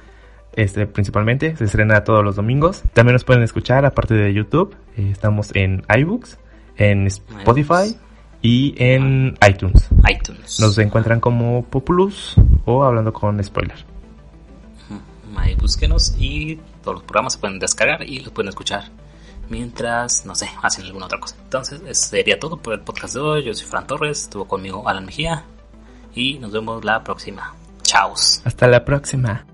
[0.56, 1.56] este, principalmente.
[1.56, 2.82] Se estrena todos los domingos.
[2.92, 4.76] También nos pueden escuchar, aparte de YouTube.
[4.96, 6.38] Eh, estamos en iBooks,
[6.76, 7.96] en Spotify
[8.42, 9.88] y en iTunes.
[10.08, 10.60] iTunes.
[10.60, 13.84] Nos encuentran como Populus o hablando con spoiler.
[15.36, 18.84] Ahí búsquenos y todos los programas se pueden descargar y los pueden escuchar
[19.48, 21.36] mientras, no sé, hacen alguna otra cosa.
[21.42, 23.44] Entonces, eso sería todo por el podcast de hoy.
[23.44, 25.44] Yo soy Fran Torres, estuvo conmigo Alan Mejía
[26.14, 27.54] y nos vemos la próxima.
[27.82, 28.14] Chao.
[28.44, 29.44] Hasta la próxima.